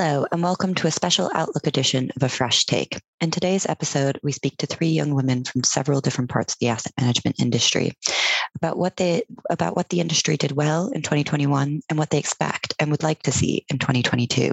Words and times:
Hello, 0.00 0.24
and 0.30 0.44
welcome 0.44 0.76
to 0.76 0.86
a 0.86 0.92
special 0.92 1.28
Outlook 1.34 1.66
edition 1.66 2.12
of 2.14 2.22
A 2.22 2.28
Fresh 2.28 2.66
Take. 2.66 3.00
In 3.20 3.32
today's 3.32 3.66
episode, 3.66 4.20
we 4.22 4.30
speak 4.30 4.56
to 4.58 4.66
three 4.66 4.90
young 4.90 5.12
women 5.12 5.42
from 5.42 5.64
several 5.64 6.00
different 6.00 6.30
parts 6.30 6.54
of 6.54 6.60
the 6.60 6.68
asset 6.68 6.92
management 7.00 7.40
industry 7.40 7.98
about 8.54 8.78
what 8.78 8.96
they 8.96 9.24
about 9.50 9.74
what 9.74 9.88
the 9.88 9.98
industry 9.98 10.36
did 10.36 10.52
well 10.52 10.86
in 10.90 11.02
2021 11.02 11.80
and 11.90 11.98
what 11.98 12.10
they 12.10 12.18
expect 12.18 12.74
and 12.78 12.92
would 12.92 13.02
like 13.02 13.24
to 13.24 13.32
see 13.32 13.66
in 13.70 13.78
2022. 13.78 14.52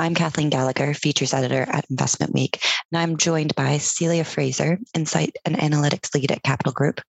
I'm 0.00 0.14
Kathleen 0.14 0.48
Gallagher, 0.48 0.94
features 0.94 1.34
editor 1.34 1.66
at 1.68 1.84
Investment 1.90 2.32
Week, 2.32 2.58
and 2.90 3.02
I'm 3.02 3.18
joined 3.18 3.54
by 3.54 3.76
Celia 3.76 4.24
Fraser, 4.24 4.78
Insight 4.94 5.36
and 5.44 5.58
Analytics 5.58 6.14
Lead 6.14 6.32
at 6.32 6.42
Capital 6.42 6.72
Group, 6.72 7.02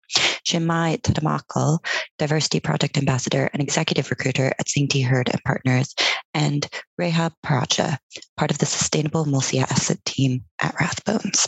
Chinmay 0.46 1.02
Tadamakal, 1.02 1.80
Diversity 2.20 2.60
Project 2.60 2.98
Ambassador 2.98 3.50
and 3.54 3.62
Executive 3.62 4.10
Recruiter 4.10 4.52
at 4.60 4.68
St. 4.68 4.92
Hurd 4.92 5.30
and 5.30 5.42
Partners, 5.46 5.96
and 6.34 6.68
Rehab 6.98 7.32
Paracha, 7.46 7.98
part 8.36 8.52
of 8.52 8.58
the 8.58 8.66
Sustainable 8.66 9.24
Multi-Asset 9.24 10.04
team 10.04 10.44
at 10.62 10.76
Rathbones. 10.76 11.48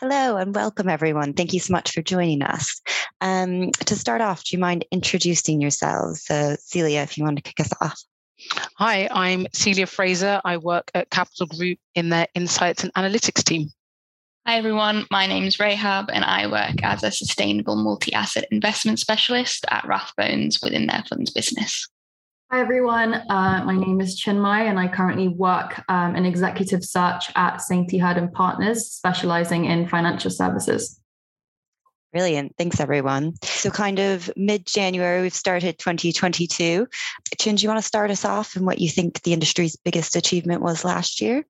Hello 0.00 0.38
and 0.38 0.54
welcome, 0.54 0.88
everyone. 0.88 1.34
Thank 1.34 1.52
you 1.52 1.60
so 1.60 1.72
much 1.72 1.90
for 1.90 2.00
joining 2.00 2.40
us. 2.40 2.80
Um, 3.20 3.72
to 3.72 3.94
start 3.94 4.22
off, 4.22 4.42
do 4.44 4.56
you 4.56 4.58
mind 4.58 4.86
introducing 4.90 5.60
yourselves? 5.60 6.24
So, 6.24 6.56
Celia, 6.60 7.02
if 7.02 7.18
you 7.18 7.24
want 7.24 7.36
to 7.36 7.42
kick 7.42 7.60
us 7.60 7.72
off. 7.82 8.02
Hi, 8.78 9.08
I'm 9.10 9.46
Celia 9.52 9.86
Fraser. 9.86 10.40
I 10.44 10.56
work 10.56 10.90
at 10.94 11.10
Capital 11.10 11.46
Group 11.46 11.78
in 11.94 12.08
their 12.08 12.26
Insights 12.34 12.84
and 12.84 12.92
Analytics 12.94 13.44
team. 13.44 13.68
Hi, 14.46 14.56
everyone. 14.56 15.06
My 15.10 15.26
name 15.26 15.44
is 15.44 15.60
Rahab, 15.60 16.10
and 16.12 16.24
I 16.24 16.48
work 16.48 16.82
as 16.82 17.04
a 17.04 17.12
sustainable 17.12 17.76
multi 17.76 18.12
asset 18.12 18.48
investment 18.50 18.98
specialist 18.98 19.64
at 19.70 19.84
Rathbones 19.84 20.62
within 20.62 20.86
their 20.86 21.04
funds 21.08 21.30
business. 21.30 21.88
Hi, 22.50 22.60
everyone. 22.60 23.14
Uh, 23.14 23.62
my 23.64 23.76
name 23.76 24.00
is 24.00 24.20
Chinmay, 24.20 24.68
and 24.68 24.78
I 24.78 24.88
currently 24.88 25.28
work 25.28 25.82
um, 25.88 26.16
in 26.16 26.26
executive 26.26 26.84
search 26.84 27.30
at 27.36 27.62
St. 27.62 27.90
Hurd 28.00 28.16
and 28.16 28.32
Partners, 28.32 28.90
specializing 28.90 29.66
in 29.66 29.88
financial 29.88 30.30
services. 30.30 31.00
Brilliant. 32.12 32.54
Thanks, 32.58 32.78
everyone. 32.78 33.34
So, 33.42 33.70
kind 33.70 33.98
of 33.98 34.30
mid 34.36 34.66
January, 34.66 35.22
we've 35.22 35.34
started 35.34 35.78
2022. 35.78 36.86
Chin, 37.38 37.54
do 37.54 37.62
you 37.62 37.68
want 37.70 37.80
to 37.80 37.86
start 37.86 38.10
us 38.10 38.26
off 38.26 38.54
and 38.54 38.66
what 38.66 38.80
you 38.80 38.90
think 38.90 39.22
the 39.22 39.32
industry's 39.32 39.76
biggest 39.76 40.14
achievement 40.14 40.60
was 40.60 40.84
last 40.84 41.22
year? 41.22 41.46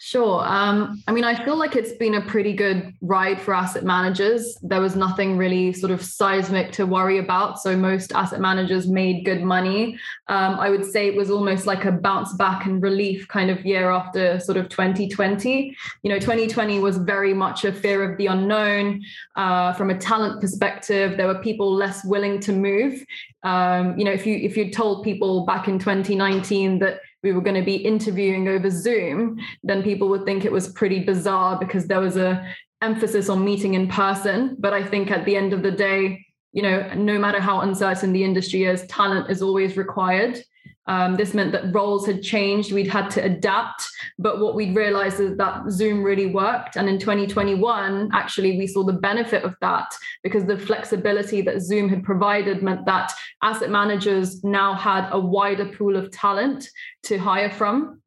Sure. 0.00 0.42
Um, 0.46 1.02
I 1.08 1.12
mean, 1.12 1.24
I 1.24 1.44
feel 1.44 1.56
like 1.56 1.76
it's 1.76 1.92
been 1.92 2.14
a 2.14 2.20
pretty 2.20 2.52
good 2.52 2.94
ride 3.00 3.40
for 3.40 3.54
asset 3.54 3.84
managers. 3.84 4.58
There 4.62 4.80
was 4.80 4.96
nothing 4.96 5.36
really 5.36 5.72
sort 5.72 5.90
of 5.92 6.02
seismic 6.02 6.72
to 6.72 6.86
worry 6.86 7.18
about. 7.18 7.60
So 7.60 7.76
most 7.76 8.12
asset 8.12 8.40
managers 8.40 8.88
made 8.88 9.24
good 9.24 9.42
money. 9.42 9.98
Um, 10.28 10.58
I 10.60 10.70
would 10.70 10.84
say 10.84 11.08
it 11.08 11.16
was 11.16 11.30
almost 11.30 11.66
like 11.66 11.84
a 11.84 11.92
bounce 11.92 12.32
back 12.34 12.66
and 12.66 12.82
relief 12.82 13.26
kind 13.28 13.50
of 13.50 13.64
year 13.64 13.90
after 13.90 14.38
sort 14.40 14.56
of 14.56 14.68
2020. 14.68 15.76
You 16.02 16.10
know, 16.10 16.18
2020 16.18 16.78
was 16.78 16.98
very 16.98 17.34
much 17.34 17.64
a 17.64 17.72
fear 17.72 18.08
of 18.08 18.16
the 18.18 18.26
unknown. 18.26 19.02
Uh, 19.34 19.72
from 19.72 19.90
a 19.90 19.98
talent 19.98 20.40
perspective, 20.40 21.16
there 21.16 21.26
were 21.26 21.40
people 21.40 21.72
less 21.72 22.04
willing 22.04 22.40
to 22.40 22.52
move. 22.52 23.04
Um, 23.42 23.96
you 23.98 24.04
know, 24.04 24.12
if 24.12 24.26
you 24.26 24.36
if 24.36 24.56
you 24.56 24.70
told 24.72 25.04
people 25.04 25.46
back 25.46 25.68
in 25.68 25.78
2019 25.78 26.80
that 26.80 27.00
we 27.26 27.32
were 27.32 27.40
going 27.40 27.56
to 27.56 27.70
be 27.74 27.74
interviewing 27.74 28.46
over 28.46 28.70
Zoom, 28.70 29.40
then 29.64 29.82
people 29.82 30.08
would 30.10 30.24
think 30.24 30.44
it 30.44 30.52
was 30.52 30.68
pretty 30.68 31.00
bizarre 31.00 31.58
because 31.58 31.88
there 31.88 32.00
was 32.00 32.16
a 32.16 32.46
emphasis 32.82 33.28
on 33.28 33.44
meeting 33.44 33.74
in 33.74 33.88
person. 33.88 34.56
But 34.60 34.72
I 34.72 34.84
think 34.84 35.10
at 35.10 35.24
the 35.24 35.34
end 35.34 35.52
of 35.52 35.64
the 35.64 35.72
day, 35.72 36.24
you 36.52 36.62
know, 36.62 36.94
no 36.94 37.18
matter 37.18 37.40
how 37.40 37.62
uncertain 37.62 38.12
the 38.12 38.22
industry 38.22 38.62
is, 38.62 38.86
talent 38.86 39.28
is 39.28 39.42
always 39.42 39.76
required. 39.76 40.38
Um, 40.86 41.16
this 41.16 41.34
meant 41.34 41.52
that 41.52 41.74
roles 41.74 42.06
had 42.06 42.22
changed. 42.22 42.72
We'd 42.72 42.88
had 42.88 43.10
to 43.12 43.24
adapt. 43.24 43.88
But 44.18 44.40
what 44.40 44.54
we'd 44.54 44.76
realized 44.76 45.20
is 45.20 45.36
that 45.36 45.70
Zoom 45.70 46.02
really 46.02 46.26
worked. 46.26 46.76
And 46.76 46.88
in 46.88 46.98
2021, 46.98 48.10
actually, 48.12 48.56
we 48.56 48.66
saw 48.66 48.84
the 48.84 48.92
benefit 48.92 49.42
of 49.44 49.54
that 49.60 49.92
because 50.22 50.44
the 50.44 50.58
flexibility 50.58 51.40
that 51.42 51.60
Zoom 51.60 51.88
had 51.88 52.04
provided 52.04 52.62
meant 52.62 52.86
that 52.86 53.12
asset 53.42 53.70
managers 53.70 54.44
now 54.44 54.74
had 54.74 55.08
a 55.10 55.18
wider 55.18 55.66
pool 55.66 55.96
of 55.96 56.10
talent 56.10 56.68
to 57.04 57.18
hire 57.18 57.50
from. 57.50 58.00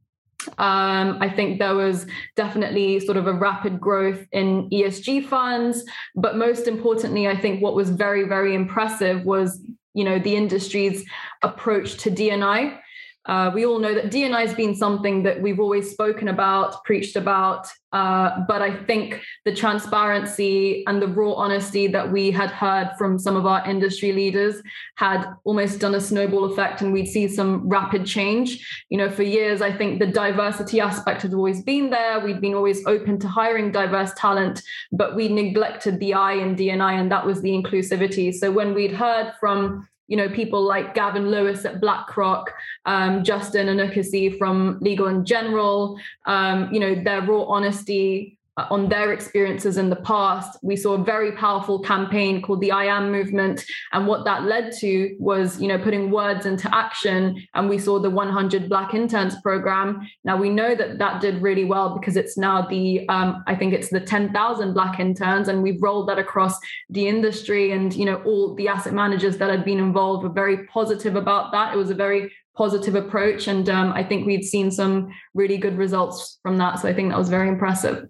Um, 0.58 1.18
I 1.20 1.30
think 1.30 1.60
there 1.60 1.76
was 1.76 2.06
definitely 2.36 3.00
sort 3.02 3.18
of 3.18 3.28
a 3.28 3.34
rapid 3.34 3.80
growth 3.80 4.26
in 4.32 4.70
ESG 4.70 5.28
funds, 5.28 5.84
but 6.16 6.38
most 6.38 6.68
importantly, 6.68 7.28
I 7.28 7.36
think 7.36 7.62
what 7.62 7.76
was 7.76 7.90
very, 7.90 8.24
very 8.24 8.56
impressive 8.56 9.26
was 9.26 9.62
you 10.00 10.06
know 10.06 10.18
the 10.18 10.38
industry's 10.38 11.06
approach 11.42 11.98
to 11.98 12.10
D&I. 12.10 12.80
Uh, 13.30 13.52
we 13.54 13.64
all 13.64 13.78
know 13.78 13.94
that 13.94 14.10
D&I 14.10 14.42
has 14.42 14.56
been 14.56 14.74
something 14.74 15.22
that 15.22 15.40
we've 15.40 15.60
always 15.60 15.92
spoken 15.92 16.30
about, 16.30 16.84
preached 16.84 17.16
about, 17.16 17.68
uh, 17.94 18.40
but 18.48 18.64
I 18.64 18.76
think 18.86 19.22
the 19.46 19.54
transparency 19.54 20.84
and 20.88 21.00
the 21.00 21.08
raw 21.08 21.34
honesty 21.34 21.86
that 21.86 22.12
we 22.12 22.32
had 22.32 22.50
heard 22.50 22.90
from 22.98 23.20
some 23.20 23.36
of 23.36 23.46
our 23.46 23.64
industry 23.70 24.14
leaders 24.14 24.64
had 24.96 25.32
almost 25.44 25.80
done 25.80 25.94
a 25.94 26.02
snowball 26.02 26.46
effect, 26.46 26.82
and 26.82 26.92
we'd 26.92 27.06
see 27.06 27.28
some 27.28 27.70
rapid 27.70 28.04
change. 28.04 28.68
You 28.90 28.98
know, 28.98 29.12
for 29.12 29.22
years, 29.22 29.62
I 29.62 29.78
think 29.78 30.00
the 30.00 30.08
diversity 30.08 30.82
aspect 30.82 31.22
had 31.22 31.36
always 31.36 31.62
been 31.62 31.92
there. 31.92 32.20
We'd 32.20 32.42
been 32.42 32.56
always 32.56 32.84
open 32.88 33.20
to 33.20 33.28
hiring 33.28 33.72
diverse 33.72 34.12
talent, 34.18 34.64
but 34.92 35.16
we 35.16 35.28
neglected 35.28 36.00
the 36.00 36.16
I 36.16 36.34
in 36.34 36.56
D&I, 36.56 36.94
and 36.94 37.12
that 37.12 37.28
was 37.28 37.44
the 37.44 37.52
inclusivity. 37.52 38.34
So 38.34 38.52
when 38.52 38.74
we'd 38.74 38.94
heard 38.94 39.34
from 39.40 39.88
you 40.10 40.18
know, 40.18 40.28
people 40.28 40.62
like 40.62 40.96
Gavin 40.96 41.30
Lewis 41.30 41.66
at 41.66 41.80
BlackRock, 41.80 42.52
um, 42.86 43.24
Justin 43.24 43.68
Onuekwusi 43.68 44.38
from 44.38 44.80
Legal 44.82 45.08
and 45.08 45.26
General, 45.26 45.98
um, 46.26 46.74
you 46.74 46.80
know, 46.80 46.96
their 46.96 47.22
raw 47.22 47.44
honesty 47.44 48.39
on 48.70 48.90
their 48.90 49.14
experiences 49.14 49.78
in 49.78 49.90
the 49.90 49.96
past. 49.98 50.58
We 50.62 50.76
saw 50.76 50.94
a 50.94 51.04
very 51.04 51.32
powerful 51.34 51.80
campaign 51.80 52.42
called 52.42 52.62
the 52.62 52.72
I 52.72 52.86
Am 52.86 53.12
movement. 53.12 53.64
And 53.92 54.08
what 54.08 54.26
that 54.26 54.44
led 54.44 54.74
to 54.80 55.16
was, 55.20 55.62
you 55.62 55.68
know, 55.68 55.78
putting 55.78 56.12
words 56.12 56.46
into 56.46 56.74
action. 56.76 57.46
And 57.54 57.70
we 57.70 57.78
saw 57.78 58.00
the 58.00 58.10
100 58.10 58.70
Black 58.70 58.94
Interns 58.94 59.40
program. 59.42 60.08
Now 60.24 60.38
we 60.38 60.50
know 60.50 60.76
that 60.76 60.98
that 61.00 61.22
did 61.22 61.42
really 61.42 61.66
well 61.66 61.98
because 61.98 62.18
it's 62.18 62.38
now 62.38 62.62
the, 62.64 63.08
um, 63.10 63.44
I 63.48 63.56
think 63.56 63.74
it's 63.74 63.90
the 63.90 64.00
10,000 64.00 64.74
Black 64.74 65.00
Interns. 65.00 65.48
And 65.48 65.64
we've 65.64 65.82
rolled 65.82 66.10
that 66.10 66.20
across 66.20 66.58
the 66.90 67.08
industry. 67.08 67.72
And, 67.72 67.94
you 67.94 68.06
know, 68.06 68.22
all 68.24 68.56
the 68.56 68.68
asset 68.68 68.94
managers 68.94 69.38
that 69.38 69.50
had 69.50 69.66
been 69.66 69.80
involved 69.80 70.24
were 70.24 70.30
very 70.30 70.66
positive 70.68 71.16
about 71.16 71.52
that. 71.52 71.74
It 71.74 71.78
was 71.78 71.90
a 71.90 71.96
very 71.96 72.32
positive 72.60 72.96
approach. 72.96 73.48
And 73.48 73.70
um, 73.70 73.94
I 73.94 74.04
think 74.04 74.28
we'd 74.28 74.44
seen 74.44 74.70
some 74.70 75.10
really 75.34 75.58
good 75.58 75.78
results 75.78 76.40
from 76.44 76.58
that. 76.58 76.80
So 76.80 76.90
I 76.90 76.94
think 76.94 77.10
that 77.10 77.18
was 77.18 77.30
very 77.30 77.48
impressive. 77.48 78.10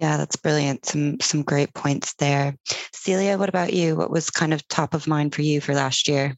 Yeah, 0.00 0.16
that's 0.16 0.36
brilliant. 0.36 0.84
Some 0.84 1.20
some 1.20 1.42
great 1.42 1.72
points 1.72 2.14
there. 2.14 2.56
Celia, 2.92 3.38
what 3.38 3.48
about 3.48 3.72
you? 3.72 3.96
What 3.96 4.10
was 4.10 4.30
kind 4.30 4.52
of 4.52 4.66
top 4.68 4.94
of 4.94 5.06
mind 5.06 5.34
for 5.34 5.42
you 5.42 5.60
for 5.60 5.74
last 5.74 6.08
year? 6.08 6.36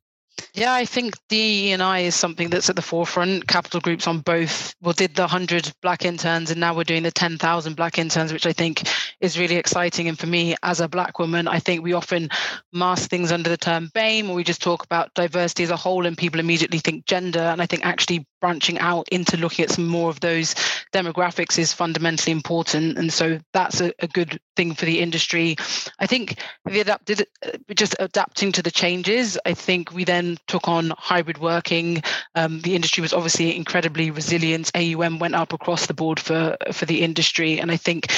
Yeah, 0.54 0.72
I 0.72 0.84
think 0.84 1.14
DE&I 1.28 2.00
is 2.00 2.14
something 2.14 2.48
that's 2.48 2.70
at 2.70 2.76
the 2.76 2.82
forefront. 2.82 3.48
Capital 3.48 3.80
groups 3.80 4.06
on 4.06 4.20
both. 4.20 4.74
Well, 4.80 4.92
did 4.92 5.14
the 5.14 5.22
100 5.22 5.72
black 5.82 6.04
interns 6.04 6.50
and 6.50 6.60
now 6.60 6.74
we're 6.74 6.84
doing 6.84 7.02
the 7.02 7.10
10,000 7.10 7.74
black 7.76 7.98
interns, 7.98 8.32
which 8.32 8.46
I 8.46 8.52
think 8.52 8.88
is 9.20 9.38
really 9.38 9.56
exciting. 9.56 10.08
And 10.08 10.18
for 10.18 10.26
me, 10.26 10.54
as 10.62 10.80
a 10.80 10.88
black 10.88 11.18
woman, 11.18 11.48
I 11.48 11.58
think 11.58 11.82
we 11.82 11.92
often 11.92 12.28
mask 12.72 13.10
things 13.10 13.32
under 13.32 13.50
the 13.50 13.56
term 13.56 13.90
BAME 13.94 14.28
or 14.28 14.34
we 14.34 14.44
just 14.44 14.62
talk 14.62 14.84
about 14.84 15.12
diversity 15.14 15.64
as 15.64 15.70
a 15.70 15.76
whole 15.76 16.06
and 16.06 16.16
people 16.16 16.40
immediately 16.40 16.78
think 16.78 17.06
gender. 17.06 17.40
And 17.40 17.60
I 17.60 17.66
think 17.66 17.84
actually 17.84 18.26
branching 18.40 18.78
out 18.78 19.08
into 19.10 19.36
looking 19.36 19.64
at 19.64 19.70
some 19.70 19.86
more 19.86 20.10
of 20.10 20.20
those 20.20 20.54
demographics 20.92 21.58
is 21.58 21.72
fundamentally 21.72 22.32
important. 22.32 22.98
And 22.98 23.12
so 23.12 23.40
that's 23.52 23.80
a, 23.80 23.92
a 23.98 24.08
good 24.08 24.40
thing 24.56 24.74
for 24.74 24.84
the 24.84 25.00
industry. 25.00 25.56
I 25.98 26.06
think 26.06 26.38
the 26.64 26.80
adapted, 26.80 27.26
just 27.74 27.96
adapting 27.98 28.52
to 28.52 28.62
the 28.62 28.70
changes, 28.70 29.38
I 29.44 29.54
think 29.54 29.92
we 29.92 30.04
then 30.04 30.36
took 30.46 30.68
on 30.68 30.92
hybrid 30.96 31.38
working. 31.38 32.02
Um, 32.34 32.60
the 32.60 32.74
industry 32.74 33.02
was 33.02 33.12
obviously 33.12 33.56
incredibly 33.56 34.10
resilient. 34.10 34.70
AUM 34.74 35.18
went 35.18 35.34
up 35.34 35.52
across 35.52 35.86
the 35.86 35.94
board 35.94 36.20
for 36.20 36.56
for 36.72 36.86
the 36.86 37.02
industry, 37.02 37.60
and 37.60 37.70
I 37.70 37.76
think 37.76 38.12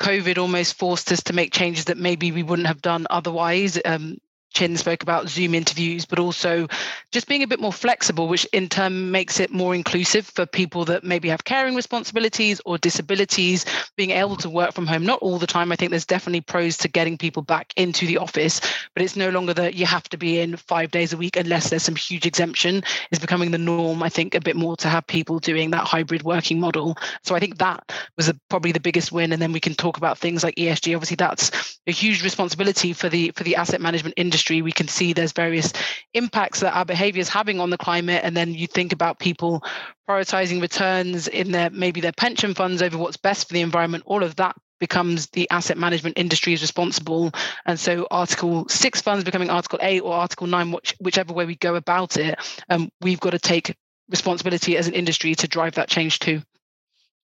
COVID 0.00 0.38
almost 0.38 0.78
forced 0.78 1.12
us 1.12 1.22
to 1.24 1.32
make 1.32 1.52
changes 1.52 1.86
that 1.86 1.98
maybe 1.98 2.32
we 2.32 2.42
wouldn't 2.42 2.68
have 2.68 2.82
done 2.82 3.06
otherwise. 3.10 3.78
Um, 3.84 4.18
Chin 4.52 4.76
spoke 4.76 5.02
about 5.02 5.28
Zoom 5.28 5.54
interviews, 5.54 6.04
but 6.04 6.18
also 6.18 6.68
just 7.10 7.26
being 7.26 7.42
a 7.42 7.46
bit 7.46 7.60
more 7.60 7.72
flexible, 7.72 8.28
which 8.28 8.44
in 8.52 8.68
turn 8.68 9.10
makes 9.10 9.40
it 9.40 9.50
more 9.50 9.74
inclusive 9.74 10.26
for 10.26 10.46
people 10.46 10.84
that 10.84 11.04
maybe 11.04 11.28
have 11.28 11.44
caring 11.44 11.74
responsibilities 11.74 12.60
or 12.64 12.78
disabilities, 12.78 13.64
being 13.96 14.10
able 14.10 14.36
to 14.36 14.50
work 14.50 14.72
from 14.72 14.86
home. 14.86 15.04
Not 15.04 15.20
all 15.20 15.38
the 15.38 15.46
time. 15.46 15.72
I 15.72 15.76
think 15.76 15.90
there's 15.90 16.06
definitely 16.06 16.42
pros 16.42 16.76
to 16.78 16.88
getting 16.88 17.18
people 17.18 17.42
back 17.42 17.72
into 17.76 18.06
the 18.06 18.18
office, 18.18 18.60
but 18.94 19.02
it's 19.02 19.16
no 19.16 19.30
longer 19.30 19.54
that 19.54 19.74
you 19.74 19.86
have 19.86 20.08
to 20.10 20.16
be 20.16 20.40
in 20.40 20.56
five 20.56 20.90
days 20.90 21.12
a 21.12 21.16
week 21.16 21.36
unless 21.36 21.70
there's 21.70 21.82
some 21.82 21.96
huge 21.96 22.26
exemption. 22.26 22.82
It's 23.10 23.20
becoming 23.20 23.50
the 23.50 23.58
norm, 23.58 24.02
I 24.02 24.08
think, 24.08 24.34
a 24.34 24.40
bit 24.40 24.56
more 24.56 24.76
to 24.78 24.88
have 24.88 25.06
people 25.06 25.38
doing 25.38 25.70
that 25.70 25.86
hybrid 25.86 26.22
working 26.22 26.60
model. 26.60 26.96
So 27.22 27.34
I 27.34 27.40
think 27.40 27.58
that 27.58 27.92
was 28.16 28.28
a, 28.28 28.34
probably 28.48 28.72
the 28.72 28.80
biggest 28.80 29.12
win. 29.12 29.32
And 29.32 29.40
then 29.40 29.52
we 29.52 29.60
can 29.60 29.74
talk 29.74 29.96
about 29.96 30.18
things 30.18 30.44
like 30.44 30.56
ESG. 30.56 30.94
Obviously, 30.94 31.16
that's 31.16 31.80
a 31.86 31.92
huge 31.92 32.22
responsibility 32.22 32.92
for 32.92 33.08
the 33.08 33.32
for 33.34 33.44
the 33.44 33.56
asset 33.56 33.80
management 33.80 34.14
industry 34.16 34.41
industry, 34.42 34.62
we 34.62 34.72
can 34.72 34.88
see 34.88 35.12
there's 35.12 35.32
various 35.32 35.72
impacts 36.14 36.60
that 36.60 36.74
our 36.74 36.84
behavior 36.84 37.20
is 37.20 37.28
having 37.28 37.60
on 37.60 37.70
the 37.70 37.78
climate. 37.78 38.22
And 38.24 38.36
then 38.36 38.54
you 38.54 38.66
think 38.66 38.92
about 38.92 39.20
people 39.20 39.62
prioritizing 40.08 40.60
returns 40.60 41.28
in 41.28 41.52
their 41.52 41.70
maybe 41.70 42.00
their 42.00 42.12
pension 42.12 42.54
funds 42.54 42.82
over 42.82 42.98
what's 42.98 43.16
best 43.16 43.46
for 43.46 43.54
the 43.54 43.60
environment. 43.60 44.02
All 44.06 44.24
of 44.24 44.34
that 44.36 44.56
becomes 44.80 45.28
the 45.28 45.48
asset 45.50 45.78
management 45.78 46.18
industry 46.18 46.52
is 46.54 46.60
responsible. 46.60 47.30
And 47.66 47.78
so 47.78 48.08
Article 48.10 48.66
6 48.68 49.00
funds 49.00 49.22
becoming 49.22 49.48
Article 49.48 49.78
8 49.80 50.00
or 50.00 50.14
Article 50.14 50.48
9, 50.48 50.72
which, 50.72 50.96
whichever 50.98 51.32
way 51.32 51.46
we 51.46 51.54
go 51.54 51.76
about 51.76 52.16
it, 52.16 52.36
um, 52.68 52.90
we've 53.00 53.20
got 53.20 53.30
to 53.30 53.38
take 53.38 53.76
responsibility 54.10 54.76
as 54.76 54.88
an 54.88 54.94
industry 54.94 55.36
to 55.36 55.46
drive 55.46 55.76
that 55.76 55.88
change 55.88 56.18
too. 56.18 56.42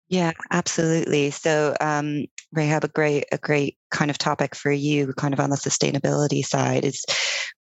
Yeah, 0.09 0.33
absolutely. 0.51 1.31
So, 1.31 1.77
um, 1.81 2.25
Rahab, 2.53 2.85
a 2.85 2.89
great, 2.89 3.27
a 3.31 3.39
great 3.39 3.77
kind 3.91 4.11
of 4.11 4.17
topic 4.17 4.55
for 4.55 4.73
you, 4.73 5.13
kind 5.15 5.35
of 5.35 5.41
on 5.41 5.51
the 5.51 5.57
sustainability 5.57 6.45
side. 6.45 6.85
Is 6.85 7.05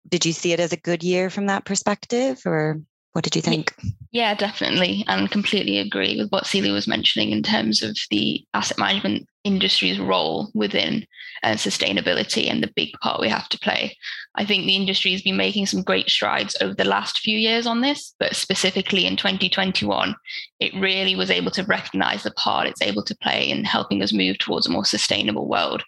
did 0.07 0.25
you 0.25 0.33
see 0.33 0.53
it 0.53 0.59
as 0.59 0.71
a 0.71 0.77
good 0.77 1.03
year 1.03 1.30
from 1.30 1.47
that 1.47 1.65
perspective, 1.65 2.42
or 2.45 2.80
what 3.13 3.24
did 3.24 3.36
you 3.36 3.42
think? 3.42 3.74
Yeah, 4.12 4.36
definitely, 4.36 5.03
and 5.07 5.31
completely 5.31 5.80
agree 5.80 6.18
with 6.18 6.30
what 6.30 6.45
Celia 6.45 6.71
was 6.71 6.88
mentioning 6.88 7.31
in 7.31 7.42
terms 7.42 7.81
of 7.81 7.97
the 8.12 8.45
asset 8.53 8.77
management 8.77 9.27
industry's 9.45 10.00
role 10.00 10.50
within 10.53 11.06
uh, 11.44 11.53
sustainability 11.53 12.50
and 12.50 12.62
the 12.62 12.74
big 12.75 12.92
part 13.01 13.21
we 13.21 13.30
have 13.30 13.47
to 13.50 13.59
play. 13.59 13.95
I 14.36 14.44
think 14.44 14.65
the 14.65 14.75
industry 14.75 15.12
has 15.12 15.21
been 15.21 15.38
making 15.38 15.68
some 15.68 15.83
great 15.83 16.09
strides 16.09 16.57
over 16.59 16.74
the 16.74 16.83
last 16.83 17.19
few 17.19 17.38
years 17.38 17.68
on 17.68 17.81
this, 17.81 18.13
but 18.19 18.36
specifically 18.36 19.06
in 19.06 19.15
2021, 19.15 20.15
it 20.59 20.74
really 20.74 21.15
was 21.15 21.30
able 21.30 21.51
to 21.51 21.63
recognize 21.63 22.24
the 22.24 22.31
part 22.31 22.68
it's 22.68 22.81
able 22.81 23.03
to 23.03 23.18
play 23.18 23.50
in 23.50 23.63
helping 23.63 24.01
us 24.01 24.12
move 24.12 24.38
towards 24.39 24.68
a 24.68 24.71
more 24.71 24.86
sustainable 24.86 25.47
world. 25.47 25.83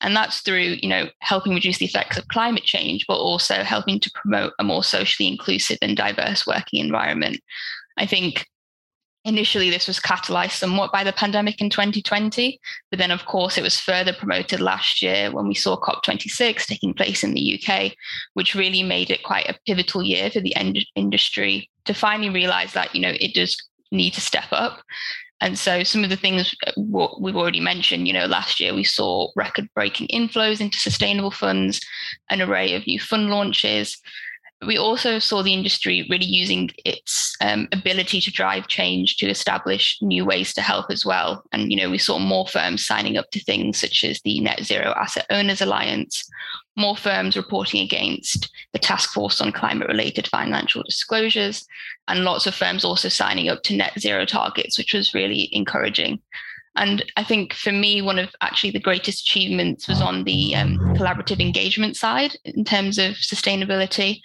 And 0.00 0.16
that's 0.16 0.40
through, 0.40 0.78
you 0.82 0.88
know, 0.88 1.08
helping 1.20 1.54
reduce 1.54 1.78
the 1.78 1.84
effects 1.84 2.16
of 2.16 2.26
climate 2.28 2.64
change, 2.64 3.04
but 3.06 3.18
also 3.18 3.62
helping 3.62 4.00
to 4.00 4.10
promote 4.14 4.54
a 4.58 4.64
more 4.64 4.82
socially 4.82 5.28
inclusive 5.28 5.78
and 5.82 5.96
diverse 5.96 6.46
working 6.46 6.84
environment. 6.84 7.40
I 7.98 8.06
think 8.06 8.46
Initially, 9.24 9.70
this 9.70 9.86
was 9.86 10.00
catalyzed 10.00 10.52
somewhat 10.52 10.90
by 10.90 11.04
the 11.04 11.12
pandemic 11.12 11.60
in 11.60 11.70
2020, 11.70 12.58
but 12.90 12.98
then, 12.98 13.12
of 13.12 13.24
course, 13.24 13.56
it 13.56 13.62
was 13.62 13.78
further 13.78 14.12
promoted 14.12 14.60
last 14.60 15.00
year 15.00 15.30
when 15.30 15.46
we 15.46 15.54
saw 15.54 15.78
COP26 15.80 16.66
taking 16.66 16.92
place 16.92 17.22
in 17.22 17.32
the 17.32 17.60
UK, 17.60 17.92
which 18.34 18.56
really 18.56 18.82
made 18.82 19.10
it 19.10 19.22
quite 19.22 19.48
a 19.48 19.56
pivotal 19.64 20.02
year 20.02 20.28
for 20.28 20.40
the 20.40 20.54
industry 20.96 21.70
to 21.84 21.94
finally 21.94 22.30
realize 22.30 22.72
that, 22.72 22.94
you 22.96 23.00
know, 23.00 23.12
it 23.20 23.32
does 23.34 23.56
need 23.92 24.12
to 24.14 24.20
step 24.20 24.46
up. 24.50 24.82
And 25.40 25.56
so, 25.56 25.84
some 25.84 26.02
of 26.02 26.10
the 26.10 26.16
things 26.16 26.54
uh, 26.66 26.72
we've 27.20 27.36
already 27.36 27.60
mentioned, 27.60 28.06
you 28.08 28.14
know, 28.14 28.26
last 28.26 28.58
year 28.58 28.74
we 28.74 28.84
saw 28.84 29.30
record 29.36 29.68
breaking 29.74 30.08
inflows 30.08 30.60
into 30.60 30.78
sustainable 30.78 31.32
funds, 31.32 31.80
an 32.30 32.40
array 32.40 32.74
of 32.74 32.86
new 32.86 32.98
fund 32.98 33.28
launches 33.28 33.98
we 34.66 34.78
also 34.78 35.18
saw 35.18 35.42
the 35.42 35.52
industry 35.52 36.06
really 36.10 36.26
using 36.26 36.70
its 36.84 37.36
um, 37.40 37.68
ability 37.72 38.20
to 38.20 38.30
drive 38.30 38.68
change 38.68 39.16
to 39.16 39.28
establish 39.28 39.98
new 40.00 40.24
ways 40.24 40.52
to 40.54 40.62
help 40.62 40.86
as 40.90 41.04
well. 41.04 41.44
And 41.52 41.70
you 41.70 41.76
know, 41.76 41.90
we 41.90 41.98
saw 41.98 42.18
more 42.18 42.46
firms 42.46 42.86
signing 42.86 43.16
up 43.16 43.30
to 43.30 43.42
things 43.42 43.78
such 43.78 44.04
as 44.04 44.20
the 44.20 44.40
Net 44.40 44.64
Zero 44.64 44.94
Asset 44.96 45.26
Owners 45.30 45.60
Alliance, 45.60 46.28
more 46.76 46.96
firms 46.96 47.36
reporting 47.36 47.80
against 47.80 48.50
the 48.72 48.78
Task 48.78 49.12
Force 49.12 49.40
on 49.40 49.52
Climate-related 49.52 50.26
Financial 50.28 50.82
Disclosures, 50.82 51.66
and 52.08 52.24
lots 52.24 52.46
of 52.46 52.54
firms 52.54 52.84
also 52.84 53.08
signing 53.08 53.48
up 53.48 53.62
to 53.64 53.76
net 53.76 53.92
zero 53.98 54.24
targets, 54.24 54.78
which 54.78 54.94
was 54.94 55.14
really 55.14 55.48
encouraging. 55.52 56.20
And 56.74 57.04
I 57.16 57.24
think 57.24 57.52
for 57.52 57.70
me, 57.70 58.00
one 58.00 58.18
of 58.18 58.34
actually 58.40 58.70
the 58.70 58.80
greatest 58.80 59.28
achievements 59.28 59.86
was 59.86 60.00
on 60.00 60.24
the 60.24 60.54
um, 60.54 60.78
collaborative 60.96 61.40
engagement 61.40 61.96
side 61.96 62.34
in 62.44 62.64
terms 62.64 62.98
of 62.98 63.14
sustainability. 63.14 64.20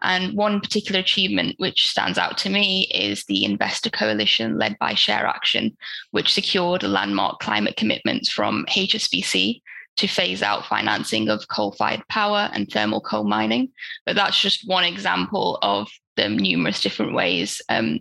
And 0.00 0.36
one 0.36 0.60
particular 0.60 1.00
achievement 1.00 1.54
which 1.58 1.88
stands 1.88 2.18
out 2.18 2.38
to 2.38 2.50
me 2.50 2.88
is 2.92 3.24
the 3.24 3.44
investor 3.44 3.90
coalition 3.90 4.58
led 4.58 4.76
by 4.80 4.92
ShareAction, 4.94 5.76
which 6.10 6.32
secured 6.32 6.82
landmark 6.82 7.38
climate 7.38 7.76
commitments 7.76 8.28
from 8.28 8.66
HSBC 8.68 9.62
to 9.96 10.06
phase 10.06 10.42
out 10.42 10.66
financing 10.66 11.28
of 11.28 11.46
coal 11.48 11.72
fired 11.72 12.02
power 12.08 12.50
and 12.52 12.70
thermal 12.70 13.00
coal 13.00 13.24
mining. 13.24 13.70
But 14.06 14.16
that's 14.16 14.40
just 14.40 14.66
one 14.66 14.84
example 14.84 15.58
of 15.62 15.88
the 16.16 16.28
numerous 16.28 16.80
different 16.80 17.14
ways 17.14 17.60
um, 17.68 18.00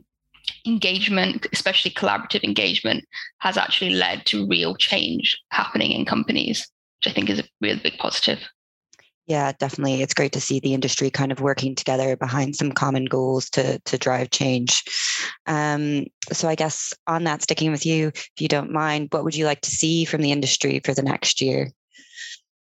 engagement, 0.66 1.48
especially 1.54 1.92
collaborative 1.92 2.44
engagement, 2.44 3.06
has 3.40 3.58
actually 3.58 3.92
led 3.92 4.26
to 4.28 4.48
real 4.48 4.76
change 4.76 5.38
happening 5.52 5.92
in 5.92 6.06
companies, 6.06 6.68
which 7.00 7.12
I 7.12 7.14
think 7.14 7.30
is 7.30 7.40
a 7.40 7.44
really 7.62 7.80
big 7.80 7.98
positive. 7.98 8.40
Yeah, 9.28 9.52
definitely. 9.60 10.02
It's 10.02 10.14
great 10.14 10.34
to 10.34 10.42
see 10.42 10.60
the 10.60 10.74
industry 10.74 11.10
kind 11.10 11.32
of 11.32 11.40
working 11.40 11.76
together 11.76 12.18
behind 12.18 12.56
some 12.56 12.72
common 12.72 13.06
goals 13.06 13.50
to 13.52 13.80
to 13.80 13.98
drive 13.98 14.32
change. 14.32 14.84
Um, 15.46 16.06
so 16.34 16.50
I 16.50 16.56
guess 16.56 16.94
on 17.08 17.24
that, 17.26 17.42
sticking 17.42 17.72
with 17.72 17.86
you, 17.86 18.08
if 18.10 18.32
you 18.40 18.48
don't 18.48 18.72
mind, 18.72 19.08
what 19.12 19.24
would 19.24 19.36
you 19.36 19.46
like 19.46 19.62
to 19.62 19.72
see 19.72 20.06
from 20.06 20.22
the 20.22 20.32
industry 20.32 20.82
for 20.84 20.94
the 20.94 21.04
next 21.04 21.40
year? 21.40 21.72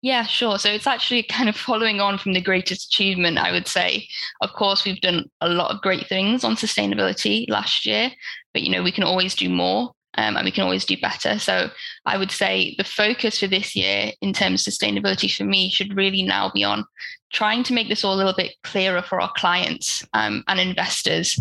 Yeah, 0.02 0.24
sure. 0.24 0.58
So 0.60 0.70
it's 0.70 0.88
actually 0.88 1.24
kind 1.24 1.50
of 1.50 1.56
following 1.58 2.00
on 2.00 2.18
from 2.18 2.34
the 2.34 2.42
greatest 2.42 2.88
achievement, 2.88 3.38
I 3.38 3.52
would 3.52 3.68
say. 3.68 4.08
Of 4.42 4.54
course, 4.54 4.86
we've 4.86 5.02
done 5.02 5.26
a 5.42 5.50
lot 5.50 5.72
of 5.72 5.82
great 5.82 6.08
things 6.08 6.44
on 6.44 6.56
sustainability 6.56 7.50
last 7.50 7.86
year, 7.86 8.12
but 8.54 8.62
you 8.62 8.72
know, 8.72 8.82
we 8.82 8.94
can 8.94 9.04
always 9.04 9.36
do 9.36 9.50
more 9.50 9.92
um, 10.18 10.38
and 10.38 10.46
we 10.46 10.52
can 10.52 10.64
always 10.64 10.86
do 10.86 10.96
better. 10.98 11.38
So 11.38 11.70
I 12.06 12.18
would 12.18 12.32
say 12.32 12.76
the 12.78 12.86
focus 12.86 13.40
for 13.40 13.48
this 13.48 13.76
year 13.76 14.12
in 14.22 14.32
terms 14.32 14.66
of 14.66 14.74
sustainability 14.74 15.34
for 15.34 15.44
me 15.44 15.70
should 15.70 15.96
really 15.96 16.24
now 16.24 16.50
be 16.54 16.64
on 16.64 16.86
trying 17.34 17.64
to 17.64 17.74
make 17.74 17.90
this 17.90 18.04
all 18.04 18.16
a 18.16 18.18
little 18.18 18.34
bit 18.34 18.56
clearer 18.64 19.02
for 19.02 19.20
our 19.20 19.32
clients 19.36 20.06
um, 20.14 20.44
and 20.48 20.62
investors. 20.62 21.38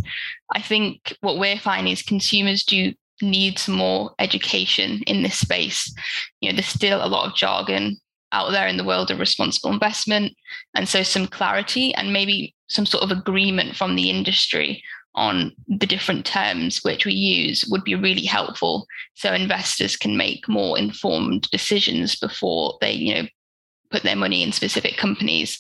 I 0.53 0.61
think 0.61 1.17
what 1.21 1.39
we're 1.39 1.59
finding 1.59 1.93
is 1.93 2.03
consumers 2.03 2.65
do 2.65 2.93
need 3.23 3.59
some 3.59 3.75
more 3.77 4.15
education 4.19 5.03
in 5.07 5.23
this 5.23 5.39
space. 5.39 5.95
You 6.41 6.51
know, 6.51 6.57
there's 6.57 6.67
still 6.67 7.05
a 7.05 7.09
lot 7.09 7.27
of 7.27 7.37
jargon 7.37 7.99
out 8.33 8.51
there 8.51 8.67
in 8.67 8.77
the 8.77 8.85
world 8.85 9.11
of 9.11 9.19
responsible 9.19 9.73
investment. 9.73 10.35
And 10.75 10.89
so 10.89 11.03
some 11.03 11.27
clarity 11.27 11.95
and 11.95 12.13
maybe 12.13 12.55
some 12.69 12.87
sort 12.87 13.03
of 13.03 13.11
agreement 13.11 13.77
from 13.77 13.97
the 13.97 14.11
industry 14.11 14.83
on 15.15 15.53
the 15.67 15.87
different 15.87 16.25
terms 16.25 16.85
which 16.85 17.05
we 17.05 17.13
use 17.13 17.65
would 17.71 17.83
be 17.83 17.95
really 17.95 18.25
helpful 18.25 18.87
so 19.15 19.33
investors 19.33 19.97
can 19.97 20.17
make 20.17 20.49
more 20.49 20.79
informed 20.79 21.49
decisions 21.51 22.15
before 22.17 22.77
they 22.81 22.93
you 22.93 23.15
know 23.15 23.29
put 23.91 24.03
their 24.03 24.17
money 24.17 24.43
in 24.43 24.53
specific 24.53 24.97
companies. 24.97 25.59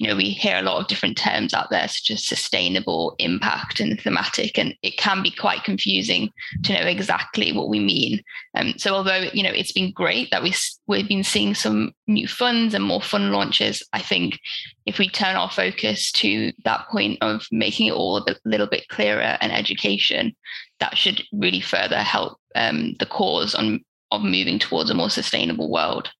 You 0.00 0.06
know, 0.08 0.16
we 0.16 0.30
hear 0.30 0.56
a 0.56 0.62
lot 0.62 0.80
of 0.80 0.86
different 0.86 1.18
terms 1.18 1.52
out 1.52 1.68
there, 1.68 1.86
such 1.86 2.10
as 2.10 2.26
sustainable, 2.26 3.14
impact, 3.18 3.80
and 3.80 4.00
thematic, 4.00 4.58
and 4.58 4.74
it 4.82 4.96
can 4.96 5.22
be 5.22 5.30
quite 5.30 5.62
confusing 5.62 6.30
to 6.62 6.72
know 6.72 6.86
exactly 6.86 7.52
what 7.52 7.68
we 7.68 7.80
mean. 7.80 8.22
Um, 8.54 8.72
so, 8.78 8.94
although 8.94 9.28
you 9.34 9.42
know 9.42 9.50
it's 9.50 9.72
been 9.72 9.92
great 9.92 10.30
that 10.30 10.42
we 10.42 10.54
we've 10.86 11.06
been 11.06 11.22
seeing 11.22 11.54
some 11.54 11.92
new 12.06 12.26
funds 12.26 12.72
and 12.72 12.82
more 12.82 13.02
fund 13.02 13.30
launches, 13.30 13.82
I 13.92 14.00
think 14.00 14.38
if 14.86 14.98
we 14.98 15.10
turn 15.10 15.36
our 15.36 15.50
focus 15.50 16.10
to 16.12 16.50
that 16.64 16.88
point 16.88 17.18
of 17.20 17.46
making 17.52 17.88
it 17.88 17.92
all 17.92 18.16
a 18.16 18.24
bit, 18.24 18.40
little 18.46 18.68
bit 18.68 18.88
clearer 18.88 19.36
and 19.42 19.52
education, 19.52 20.34
that 20.78 20.96
should 20.96 21.22
really 21.30 21.60
further 21.60 21.98
help 21.98 22.38
um, 22.54 22.96
the 23.00 23.06
cause 23.06 23.54
on 23.54 23.84
of 24.12 24.22
moving 24.22 24.58
towards 24.58 24.88
a 24.88 24.94
more 24.94 25.10
sustainable 25.10 25.70
world. 25.70 26.10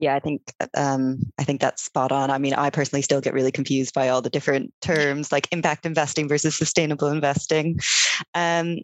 Yeah, 0.00 0.14
I 0.14 0.20
think 0.20 0.52
um, 0.74 1.18
I 1.38 1.44
think 1.44 1.60
that's 1.60 1.84
spot 1.84 2.10
on. 2.10 2.30
I 2.30 2.38
mean, 2.38 2.54
I 2.54 2.70
personally 2.70 3.02
still 3.02 3.20
get 3.20 3.34
really 3.34 3.52
confused 3.52 3.92
by 3.92 4.08
all 4.08 4.22
the 4.22 4.30
different 4.30 4.72
terms 4.80 5.30
like 5.30 5.46
impact 5.52 5.84
investing 5.84 6.26
versus 6.26 6.56
sustainable 6.56 7.08
investing. 7.08 7.78
Um, 8.34 8.78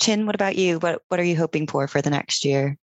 Chin, 0.00 0.26
what 0.26 0.34
about 0.34 0.56
you? 0.56 0.80
What 0.80 1.02
what 1.08 1.20
are 1.20 1.24
you 1.24 1.36
hoping 1.36 1.68
for 1.68 1.86
for 1.86 2.02
the 2.02 2.10
next 2.10 2.44
year? 2.44 2.76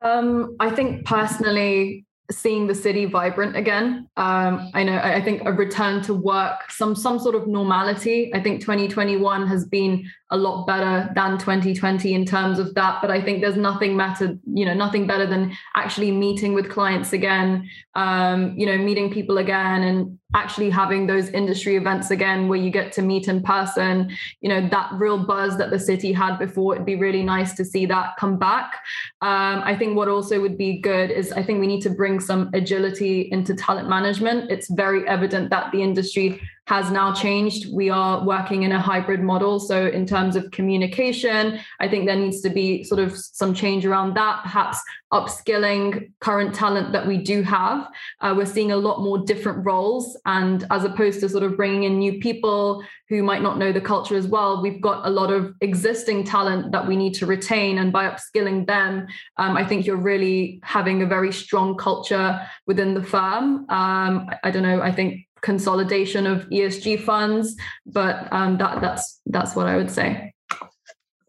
Um, 0.00 0.56
I 0.58 0.70
think 0.70 1.04
personally, 1.04 2.06
seeing 2.30 2.66
the 2.66 2.74
city 2.74 3.04
vibrant 3.04 3.56
again. 3.56 4.08
Um, 4.16 4.70
I 4.74 4.84
know 4.84 4.98
I 4.98 5.20
think 5.20 5.42
a 5.44 5.52
return 5.52 6.02
to 6.04 6.14
work, 6.14 6.70
some 6.70 6.96
some 6.96 7.18
sort 7.18 7.34
of 7.34 7.46
normality. 7.46 8.34
I 8.34 8.40
think 8.40 8.60
2021 8.62 9.46
has 9.46 9.66
been 9.66 10.10
a 10.32 10.36
lot 10.36 10.66
better 10.66 11.12
than 11.14 11.38
2020 11.38 12.14
in 12.14 12.24
terms 12.24 12.58
of 12.58 12.74
that. 12.74 13.00
But 13.02 13.10
I 13.10 13.20
think 13.20 13.42
there's 13.42 13.56
nothing 13.56 13.96
better, 13.96 14.38
you 14.52 14.64
know, 14.64 14.74
nothing 14.74 15.06
better 15.06 15.26
than 15.26 15.54
actually 15.74 16.10
meeting 16.10 16.54
with 16.54 16.70
clients 16.70 17.12
again, 17.12 17.68
um, 17.94 18.54
you 18.56 18.64
know, 18.64 18.78
meeting 18.78 19.12
people 19.12 19.36
again 19.36 19.82
and 19.82 20.18
actually 20.34 20.70
having 20.70 21.06
those 21.06 21.28
industry 21.28 21.76
events 21.76 22.10
again 22.10 22.48
where 22.48 22.58
you 22.58 22.70
get 22.70 22.92
to 22.92 23.02
meet 23.02 23.28
in 23.28 23.42
person, 23.42 24.10
you 24.40 24.48
know, 24.48 24.66
that 24.70 24.90
real 24.94 25.18
buzz 25.18 25.58
that 25.58 25.70
the 25.70 25.78
city 25.78 26.12
had 26.12 26.38
before. 26.38 26.74
It'd 26.74 26.86
be 26.86 26.96
really 26.96 27.22
nice 27.22 27.54
to 27.56 27.64
see 27.64 27.84
that 27.86 28.16
come 28.18 28.38
back. 28.38 28.76
Um, 29.20 29.60
I 29.64 29.76
think 29.76 29.96
what 29.96 30.08
also 30.08 30.40
would 30.40 30.56
be 30.56 30.80
good 30.80 31.10
is 31.10 31.30
I 31.32 31.42
think 31.42 31.60
we 31.60 31.66
need 31.66 31.82
to 31.82 31.90
bring 31.90 32.20
some 32.20 32.50
agility 32.54 33.28
into 33.30 33.54
talent 33.54 33.90
management. 33.90 34.50
It's 34.50 34.70
very 34.70 35.06
evident 35.06 35.50
that 35.50 35.70
the 35.72 35.82
industry 35.82 36.40
has 36.72 36.90
now 36.90 37.12
changed. 37.12 37.70
We 37.70 37.90
are 37.90 38.24
working 38.24 38.62
in 38.62 38.72
a 38.72 38.80
hybrid 38.80 39.20
model. 39.20 39.60
So, 39.60 39.88
in 39.88 40.06
terms 40.06 40.36
of 40.36 40.50
communication, 40.52 41.60
I 41.80 41.86
think 41.86 42.06
there 42.06 42.16
needs 42.16 42.40
to 42.40 42.48
be 42.48 42.82
sort 42.82 42.98
of 42.98 43.14
some 43.14 43.52
change 43.52 43.84
around 43.84 44.14
that, 44.14 44.42
perhaps 44.42 44.78
upskilling 45.12 46.10
current 46.20 46.54
talent 46.54 46.92
that 46.92 47.06
we 47.06 47.18
do 47.18 47.42
have. 47.42 47.88
Uh, 48.22 48.32
we're 48.34 48.46
seeing 48.46 48.72
a 48.72 48.76
lot 48.76 49.02
more 49.02 49.18
different 49.18 49.66
roles. 49.66 50.18
And 50.24 50.66
as 50.70 50.84
opposed 50.84 51.20
to 51.20 51.28
sort 51.28 51.44
of 51.44 51.58
bringing 51.58 51.82
in 51.82 51.98
new 51.98 52.18
people 52.20 52.82
who 53.10 53.22
might 53.22 53.42
not 53.42 53.58
know 53.58 53.70
the 53.70 53.80
culture 53.80 54.16
as 54.16 54.26
well, 54.26 54.62
we've 54.62 54.80
got 54.80 55.06
a 55.06 55.10
lot 55.10 55.30
of 55.30 55.54
existing 55.60 56.24
talent 56.24 56.72
that 56.72 56.88
we 56.88 56.96
need 56.96 57.12
to 57.16 57.26
retain. 57.26 57.76
And 57.76 57.92
by 57.92 58.08
upskilling 58.08 58.66
them, 58.66 59.06
um, 59.36 59.58
I 59.58 59.66
think 59.66 59.84
you're 59.84 59.96
really 60.12 60.58
having 60.62 61.02
a 61.02 61.06
very 61.06 61.32
strong 61.32 61.76
culture 61.76 62.40
within 62.66 62.94
the 62.94 63.02
firm. 63.02 63.68
Um, 63.68 64.30
I 64.42 64.50
don't 64.50 64.62
know, 64.62 64.80
I 64.80 64.90
think 64.90 65.26
consolidation 65.42 66.26
of 66.26 66.48
ESG 66.48 67.00
funds, 67.00 67.56
but 67.86 68.32
um, 68.32 68.58
that, 68.58 68.80
that's 68.80 69.20
that's 69.26 69.54
what 69.54 69.66
I 69.66 69.76
would 69.76 69.90
say. 69.90 70.32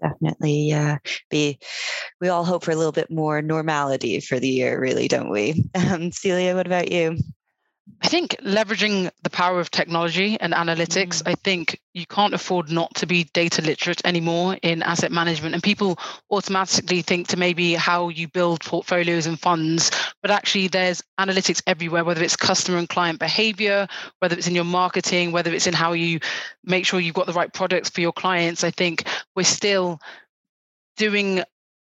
Definitely 0.01 0.73
uh, 0.73 0.97
be 1.29 1.59
we 2.19 2.29
all 2.29 2.43
hope 2.43 2.63
for 2.63 2.71
a 2.71 2.75
little 2.75 2.91
bit 2.91 3.09
more 3.09 3.41
normality 3.41 4.19
for 4.19 4.39
the 4.39 4.49
year 4.49 4.79
really 4.79 5.07
don't 5.07 5.29
we? 5.29 5.63
Um, 5.75 6.11
celia 6.11 6.55
what 6.55 6.67
about 6.67 6.91
you 6.91 7.17
I 8.01 8.07
think 8.07 8.35
leveraging 8.41 9.11
the 9.23 9.29
power 9.29 9.59
of 9.59 9.69
technology 9.69 10.37
and 10.39 10.53
analytics, 10.53 11.21
mm. 11.21 11.23
I 11.25 11.35
think 11.35 11.79
you 11.93 12.05
can't 12.05 12.33
afford 12.33 12.71
not 12.71 12.93
to 12.95 13.05
be 13.05 13.25
data 13.25 13.61
literate 13.61 14.01
anymore 14.05 14.57
in 14.61 14.83
asset 14.83 15.11
management. 15.11 15.53
And 15.53 15.61
people 15.61 15.99
automatically 16.31 17.01
think 17.01 17.27
to 17.29 17.37
maybe 17.37 17.73
how 17.73 18.09
you 18.09 18.27
build 18.29 18.61
portfolios 18.61 19.25
and 19.25 19.39
funds, 19.39 19.91
but 20.21 20.31
actually 20.31 20.69
there's 20.69 21.03
analytics 21.19 21.61
everywhere, 21.67 22.05
whether 22.05 22.23
it's 22.23 22.37
customer 22.37 22.77
and 22.77 22.87
client 22.87 23.19
behavior, 23.19 23.87
whether 24.19 24.37
it's 24.37 24.47
in 24.47 24.55
your 24.55 24.63
marketing, 24.63 25.31
whether 25.31 25.53
it's 25.53 25.67
in 25.67 25.73
how 25.73 25.91
you 25.91 26.19
make 26.63 26.85
sure 26.85 27.01
you've 27.01 27.15
got 27.15 27.27
the 27.27 27.33
right 27.33 27.53
products 27.53 27.89
for 27.89 27.99
your 28.01 28.13
clients. 28.13 28.63
I 28.63 28.71
think 28.71 29.03
we're 29.35 29.43
still 29.43 29.99
doing 30.95 31.43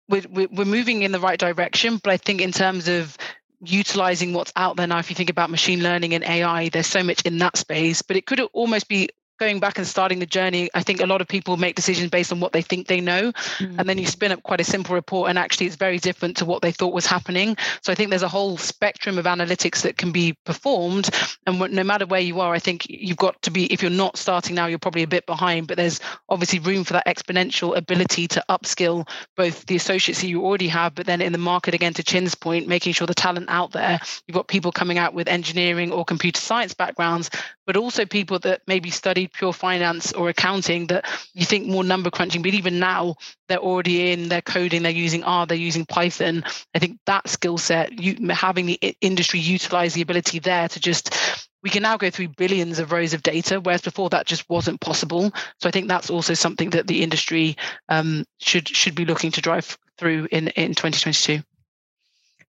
we're, 0.10 0.48
we're 0.52 0.66
moving 0.66 1.04
in 1.04 1.12
the 1.12 1.20
right 1.20 1.40
direction 1.40 1.98
but 1.98 2.12
i 2.12 2.18
think 2.18 2.42
in 2.42 2.52
terms 2.52 2.88
of 2.88 3.16
utilizing 3.62 4.34
what's 4.34 4.54
out 4.56 4.78
there 4.78 4.88
now 4.88 5.00
if 5.00 5.10
you 5.10 5.16
think 5.16 5.30
about 5.30 5.50
machine 5.50 5.84
learning 5.84 6.14
and 6.14 6.24
ai 6.24 6.70
there's 6.70 6.88
so 6.88 7.04
much 7.04 7.22
in 7.24 7.38
that 7.40 7.58
space 7.58 8.02
but 8.02 8.16
it 8.16 8.26
could 8.26 8.40
almost 8.54 8.88
be 8.88 9.10
going 9.40 9.60
back 9.60 9.78
and 9.78 9.88
starting 9.88 10.20
the 10.20 10.26
journey, 10.26 10.70
I 10.74 10.84
think 10.84 11.02
a 11.02 11.06
lot 11.06 11.22
of 11.22 11.28
people 11.28 11.58
make 11.58 11.76
decisions 11.76 12.10
based 12.10 12.32
on 12.32 12.40
what 12.40 12.52
they 12.52 12.62
think 12.62 12.88
they 12.88 13.02
know. 13.02 13.32
Mm-hmm. 13.32 13.80
And 13.80 13.90
then 13.90 13.98
you 13.98 14.06
mm. 14.06 14.12
spin 14.12 14.32
up 14.32 14.44
quite 14.44 14.62
a 14.62 14.64
simple 14.64 14.96
report, 14.96 15.30
and 15.30 15.40
actually 15.40 15.68
it's 15.68 15.76
very 15.76 15.98
different 15.98 16.38
to 16.38 16.46
what 16.46 16.62
they 16.62 16.72
thought 16.72 16.94
was 16.94 17.06
happening. 17.06 17.58
So 17.82 17.92
I 17.92 17.96
think 17.96 18.10
there's 18.10 18.24
a 18.24 18.28
whole 18.28 18.58
spectrum 18.58 19.18
of 19.18 19.26
analytics 19.26 19.82
that 19.82 19.98
can 19.98 20.12
be 20.12 20.36
performed. 20.46 21.10
And 21.48 21.60
no 21.60 21.84
matter 21.84 22.06
where 22.06 22.20
you 22.20 22.40
are, 22.40 22.54
I 22.54 22.60
think 22.60 22.86
you've 22.90 23.18
got 23.18 23.42
to 23.44 23.52
be, 23.52 23.66
if 23.74 23.82
you're 23.82 23.92
not 23.92 24.18
starting 24.18 24.56
now, 24.56 24.68
you're 24.68 24.80
probably 24.80 25.04
a 25.04 25.08
bit 25.08 25.26
behind, 25.26 25.68
but 25.68 25.78
there's 25.78 26.00
obviously 26.28 26.60
room 26.60 26.84
for 26.84 26.94
that 26.94 27.08
exponential 27.08 27.76
ability 27.76 28.28
to 28.28 28.44
upskill 28.50 29.08
both 29.36 29.66
the 29.66 29.76
associates 29.76 30.22
that 30.22 30.28
you 30.28 30.44
already 30.44 30.68
have, 30.68 30.96
but 30.96 31.06
then 31.06 31.22
in 31.22 31.32
the 31.32 31.38
market, 31.38 31.74
again, 31.74 31.94
to 31.94 32.04
Chin's 32.04 32.36
point, 32.36 32.68
making 32.68 32.94
sure 32.94 33.08
the 33.08 33.14
talent 33.14 33.48
out 33.50 33.72
there, 33.72 34.00
you've 34.28 34.36
got 34.36 34.48
people 34.48 34.72
coming 34.72 34.98
out 34.98 35.14
with 35.14 35.28
engineering 35.28 35.92
or 35.92 36.04
computer 36.04 36.42
science 36.42 36.74
backgrounds, 36.74 37.30
but 37.70 37.78
also 37.78 38.04
people 38.04 38.40
that 38.40 38.64
maybe 38.66 38.90
studied 38.90 39.32
pure 39.32 39.54
finance 39.54 40.12
or 40.14 40.28
accounting 40.28 40.88
that 40.88 41.06
you 41.36 41.46
think 41.46 41.68
more 41.68 41.84
number 41.84 42.10
crunching, 42.10 42.42
but 42.42 42.56
even 42.56 42.80
now 42.80 43.16
they're 43.48 43.60
already 43.60 44.12
in, 44.12 44.28
they're 44.28 44.42
coding, 44.42 44.82
they're 44.82 44.92
using 44.92 45.24
R, 45.24 45.46
they're 45.46 45.56
using 45.56 45.86
Python. 45.86 46.44
I 46.74 46.80
think 46.80 46.98
that 47.06 47.30
skill 47.30 47.60
set, 47.60 47.92
having 48.32 48.66
the 48.66 48.80
industry 49.02 49.40
utilize 49.40 49.94
the 49.94 50.02
ability 50.02 50.40
there 50.40 50.68
to 50.68 50.80
just 50.80 51.14
we 51.62 51.70
can 51.70 51.84
now 51.84 51.96
go 51.96 52.10
through 52.10 52.30
billions 52.30 52.80
of 52.80 52.92
rows 52.92 53.14
of 53.14 53.22
data, 53.22 53.62
whereas 53.62 53.84
before 53.84 54.10
that 54.10 54.26
just 54.26 54.50
wasn't 54.50 54.82
possible. 54.82 55.32
So 55.62 55.70
I 55.70 55.72
think 55.72 55.90
that's 55.90 56.10
also 56.10 56.34
something 56.34 56.72
that 56.72 56.88
the 56.88 57.04
industry 57.04 57.56
um, 57.88 58.26
should 58.40 58.68
should 58.68 58.96
be 58.96 59.06
looking 59.06 59.30
to 59.34 59.42
drive 59.42 59.78
through 60.00 60.28
in 60.32 60.48
in 60.48 60.70
2022. 60.70 61.44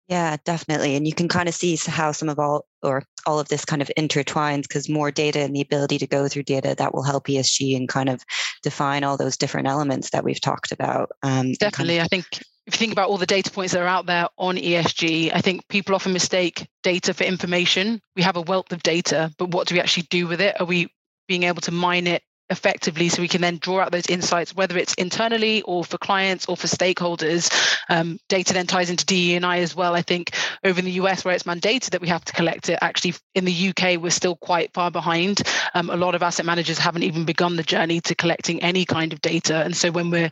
Yeah, 0.08 0.37
definitely. 0.44 0.94
And 0.94 1.06
you 1.06 1.14
can 1.14 1.28
kind 1.28 1.49
of 1.49 1.54
see 1.54 1.76
how 1.87 2.12
some 2.12 2.28
of 2.28 2.38
all 2.38 2.66
or 2.86 3.02
all 3.26 3.38
of 3.38 3.48
this 3.48 3.64
kind 3.64 3.82
of 3.82 3.90
intertwines 3.98 4.62
because 4.62 4.88
more 4.88 5.10
data 5.10 5.40
and 5.40 5.54
the 5.54 5.60
ability 5.60 5.98
to 5.98 6.06
go 6.06 6.28
through 6.28 6.44
data 6.44 6.74
that 6.78 6.94
will 6.94 7.02
help 7.02 7.26
ESG 7.26 7.76
and 7.76 7.88
kind 7.88 8.08
of 8.08 8.22
define 8.62 9.04
all 9.04 9.16
those 9.16 9.36
different 9.36 9.68
elements 9.68 10.10
that 10.10 10.24
we've 10.24 10.40
talked 10.40 10.72
about. 10.72 11.10
Um, 11.22 11.52
definitely. 11.52 11.96
Kind 11.96 12.00
of- 12.00 12.04
I 12.04 12.08
think 12.08 12.26
if 12.66 12.74
you 12.74 12.78
think 12.78 12.92
about 12.92 13.08
all 13.08 13.18
the 13.18 13.26
data 13.26 13.50
points 13.50 13.72
that 13.72 13.82
are 13.82 13.86
out 13.86 14.06
there 14.06 14.28
on 14.38 14.56
ESG, 14.56 15.30
I 15.32 15.40
think 15.40 15.68
people 15.68 15.94
often 15.94 16.12
mistake 16.12 16.66
data 16.82 17.14
for 17.14 17.24
information. 17.24 18.00
We 18.16 18.22
have 18.22 18.36
a 18.36 18.40
wealth 18.40 18.72
of 18.72 18.82
data, 18.82 19.30
but 19.38 19.50
what 19.50 19.68
do 19.68 19.74
we 19.76 19.80
actually 19.80 20.06
do 20.10 20.26
with 20.26 20.40
it? 20.40 20.60
Are 20.60 20.66
we 20.66 20.88
being 21.28 21.44
able 21.44 21.60
to 21.62 21.72
mine 21.72 22.06
it 22.06 22.22
effectively 22.50 23.08
so 23.08 23.20
we 23.20 23.28
can 23.28 23.40
then 23.40 23.58
draw 23.58 23.80
out 23.80 23.90
those 23.90 24.06
insights 24.06 24.54
whether 24.54 24.78
it's 24.78 24.94
internally 24.94 25.62
or 25.62 25.84
for 25.84 25.98
clients 25.98 26.46
or 26.46 26.56
for 26.56 26.66
stakeholders. 26.66 27.50
Um, 27.88 28.18
data 28.28 28.52
then 28.52 28.66
ties 28.66 28.90
into 28.90 29.04
DE&I 29.04 29.58
as 29.58 29.74
well. 29.74 29.94
I 29.94 30.02
think 30.02 30.34
over 30.64 30.78
in 30.78 30.84
the 30.84 30.92
US 30.92 31.24
where 31.24 31.34
it's 31.34 31.44
mandated 31.44 31.90
that 31.90 32.00
we 32.00 32.08
have 32.08 32.24
to 32.26 32.32
collect 32.32 32.68
it 32.68 32.78
actually 32.80 33.14
in 33.34 33.44
the 33.44 33.68
UK 33.70 34.00
we're 34.00 34.10
still 34.10 34.36
quite 34.36 34.72
far 34.72 34.90
behind. 34.90 35.42
Um, 35.74 35.90
a 35.90 35.96
lot 35.96 36.14
of 36.14 36.22
asset 36.22 36.46
managers 36.46 36.78
haven't 36.78 37.02
even 37.02 37.24
begun 37.24 37.56
the 37.56 37.62
journey 37.62 38.00
to 38.02 38.14
collecting 38.14 38.62
any 38.62 38.84
kind 38.84 39.12
of 39.12 39.20
data. 39.20 39.62
And 39.62 39.76
so 39.76 39.90
when 39.90 40.10
we're 40.10 40.30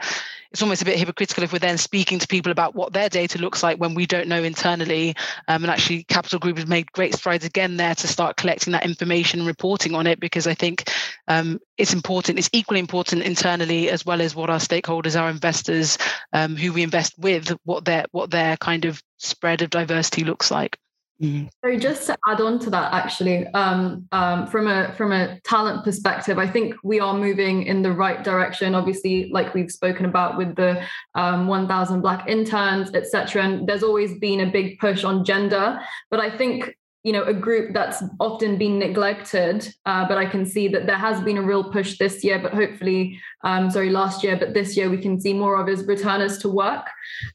it's 0.55 0.63
almost 0.63 0.83
a 0.83 0.85
bit 0.85 0.97
hypocritical 0.97 1.43
if 1.43 1.53
we're 1.53 1.59
then 1.59 1.77
speaking 1.77 2.21
to 2.21 2.29
people 2.29 2.53
about 2.53 2.77
what 2.77 2.93
their 2.93 3.09
data 3.09 3.39
looks 3.39 3.65
like 3.65 3.79
when 3.79 3.93
we 3.93 4.07
don't 4.07 4.29
know 4.29 4.45
internally. 4.45 5.17
Um, 5.49 5.65
and 5.65 5.67
actually, 5.67 6.05
Capital 6.05 6.39
Group 6.39 6.59
has 6.59 6.69
made 6.69 6.93
great 6.93 7.13
strides 7.13 7.45
again 7.45 7.77
there 7.77 7.97
to 7.97 8.07
start 8.07 8.37
collecting 8.37 8.73
that 8.73 8.85
information 8.85 9.41
and 9.41 9.49
reporting 9.49 9.97
on 9.97 10.07
it 10.07 10.21
because 10.21 10.47
I 10.47 10.55
think 10.55 10.89
um, 11.27 11.59
it's 11.77 11.93
important. 11.93 12.39
It's 12.39 12.51
equally 12.53 12.79
important 12.79 13.25
internally 13.25 13.91
as 13.91 14.07
well 14.07 14.21
as 14.21 14.37
what 14.37 14.49
our 14.49 14.61
stakeholders, 14.61 15.21
our 15.21 15.29
investors, 15.29 15.99
um, 16.33 16.55
who 16.55 16.73
we 16.73 16.85
invest 16.85 17.19
with, 17.19 17.49
what 17.65 17.85
their 17.85 18.05
what 18.13 18.31
their 18.31 18.57
kind 18.57 18.85
of 18.85 19.03
spread 19.19 19.61
of 19.61 19.71
diversity 19.71 20.23
looks 20.23 20.53
like. 20.53 20.79
Mm-hmm. 21.23 21.47
So 21.65 21.79
just 21.79 22.07
to 22.07 22.17
add 22.27 22.41
on 22.41 22.59
to 22.61 22.71
that, 22.71 22.93
actually, 22.93 23.47
um, 23.49 24.07
um, 24.11 24.49
from 24.49 24.67
a 24.67 24.93
from 24.95 25.13
a 25.13 25.41
talent 25.41 25.85
perspective, 25.85 26.39
I 26.39 26.49
think 26.49 26.75
we 26.83 26.99
are 26.99 27.15
moving 27.15 27.65
in 27.65 27.83
the 27.83 27.93
right 27.93 28.25
direction. 28.25 28.75
Obviously, 28.75 29.31
like 29.31 29.55
we've 29.55 29.71
spoken 29.71 30.07
about 30.07 30.37
with 30.37 30.57
the 30.57 30.85
um, 31.15 31.47
1,000 31.47 32.01
Black 32.01 32.29
interns, 32.29 32.93
etc. 32.95 33.45
And 33.45 33.69
there's 33.69 33.85
always 33.85 34.19
been 34.19 34.41
a 34.41 34.51
big 34.51 34.79
push 34.81 35.05
on 35.05 35.25
gender, 35.25 35.81
but 36.11 36.19
I 36.19 36.37
think 36.37 36.75
you 37.05 37.13
know 37.13 37.23
a 37.23 37.35
group 37.35 37.75
that's 37.75 38.03
often 38.19 38.59
been 38.59 38.81
neglected. 38.81 39.73
Uh, 39.87 40.09
but 40.09 40.19
I 40.19 40.27
can 40.27 40.45
see 40.45 40.67
that 40.67 40.87
there 40.87 40.99
has 40.99 41.21
been 41.21 41.39
a 41.39 41.43
real 41.43 41.63
push 41.63 41.97
this 41.97 42.25
year. 42.25 42.41
But 42.41 42.55
hopefully, 42.55 43.21
um, 43.45 43.71
sorry, 43.71 43.91
last 43.91 44.25
year, 44.25 44.37
but 44.37 44.53
this 44.53 44.77
year 44.77 44.91
we 44.91 44.99
can 44.99 45.21
see 45.21 45.33
more 45.33 45.61
of 45.61 45.69
is 45.69 45.85
returners 45.87 46.39
to 46.39 46.49
work. 46.49 46.89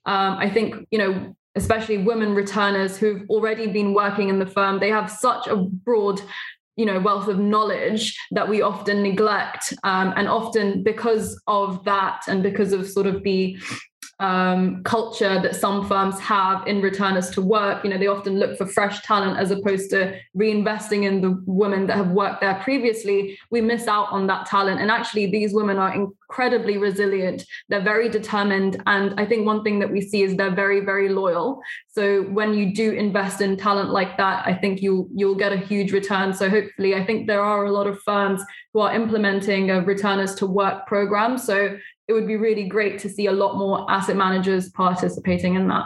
Um, 0.06 0.36
I 0.38 0.50
think 0.50 0.76
you 0.92 1.00
know 1.00 1.36
especially 1.60 1.98
women 1.98 2.34
returners 2.34 2.98
who've 2.98 3.30
already 3.30 3.68
been 3.68 3.94
working 3.94 4.30
in 4.30 4.40
the 4.40 4.46
firm, 4.46 4.80
they 4.80 4.90
have 4.90 5.12
such 5.12 5.48
a 5.48 5.56
broad 5.56 6.22
you 6.76 6.86
know 6.86 6.98
wealth 6.98 7.28
of 7.28 7.38
knowledge 7.38 8.18
that 8.32 8.48
we 8.48 8.62
often 8.62 9.04
neglect 9.04 9.74
um, 9.84 10.14
and 10.16 10.30
often 10.30 10.82
because 10.82 11.38
of 11.46 11.84
that 11.84 12.22
and 12.30 12.42
because 12.42 12.72
of 12.72 12.88
sort 12.88 13.06
of 13.06 13.22
the 13.24 13.58
um, 14.20 14.84
culture 14.84 15.42
that 15.42 15.56
some 15.56 15.88
firms 15.88 16.20
have 16.20 16.68
in 16.68 16.82
returners 16.82 17.30
to 17.32 17.42
work. 17.42 17.84
You 17.84 17.90
know, 17.90 17.98
they 17.98 18.08
often 18.08 18.38
look 18.38 18.58
for 18.58 18.66
fresh 18.66 19.02
talent 19.02 19.38
as 19.38 19.50
opposed 19.52 19.90
to 19.92 20.20
reinvesting 20.38 21.04
in 21.04 21.22
the 21.22 21.42
women 21.46 21.88
that 21.88 21.98
have 21.98 22.12
worked 22.12 22.42
there 22.42 22.56
previously. 22.56 23.40
We 23.50 23.62
miss 23.62 23.88
out 23.88 24.12
on 24.12 24.28
that 24.28 24.46
talent. 24.46 24.82
And 24.82 24.92
actually, 24.92 25.28
these 25.28 25.54
women 25.54 25.78
are 25.78 25.94
incredibly 26.30 26.78
resilient. 26.78 27.44
They're 27.70 27.82
very 27.82 28.08
determined. 28.08 28.82
And 28.86 29.20
I 29.20 29.26
think 29.26 29.46
one 29.46 29.64
thing 29.64 29.80
that 29.80 29.92
we 29.92 30.02
see 30.02 30.22
is 30.22 30.36
they're 30.36 30.54
very, 30.54 30.80
very 30.82 31.10
loyal. 31.10 31.60
So 31.88 32.24
when 32.24 32.54
you 32.54 32.74
do 32.74 32.92
invest 32.92 33.42
in 33.42 33.58
talent 33.58 33.90
like 33.90 34.16
that, 34.18 34.46
I 34.46 34.54
think 34.54 34.82
you'll 34.82 35.08
you'll 35.14 35.36
get 35.36 35.52
a 35.54 35.58
huge 35.58 35.92
return. 35.92 36.34
So 36.34 36.50
hopefully, 36.50 36.96
I 36.96 37.04
think 37.04 37.28
there 37.28 37.42
are 37.42 37.66
a 37.66 37.72
lot 37.72 37.88
of 37.88 38.00
firms 38.04 38.44
who 38.74 38.82
are 38.82 38.94
implementing 38.94 39.72
a 39.72 39.82
returners 39.82 40.36
to 40.36 40.46
work 40.46 40.86
program. 40.86 41.38
So 41.38 41.78
it 42.08 42.14
would 42.14 42.28
be 42.28 42.38
really 42.38 42.68
great 42.68 43.00
to 43.00 43.10
see 43.10 43.28
a 43.28 43.32
lot 43.32 43.58
more 43.58 43.90
asset 43.90 44.16
managers 44.16 44.70
participating 44.70 45.56
in 45.56 45.68
that. 45.70 45.86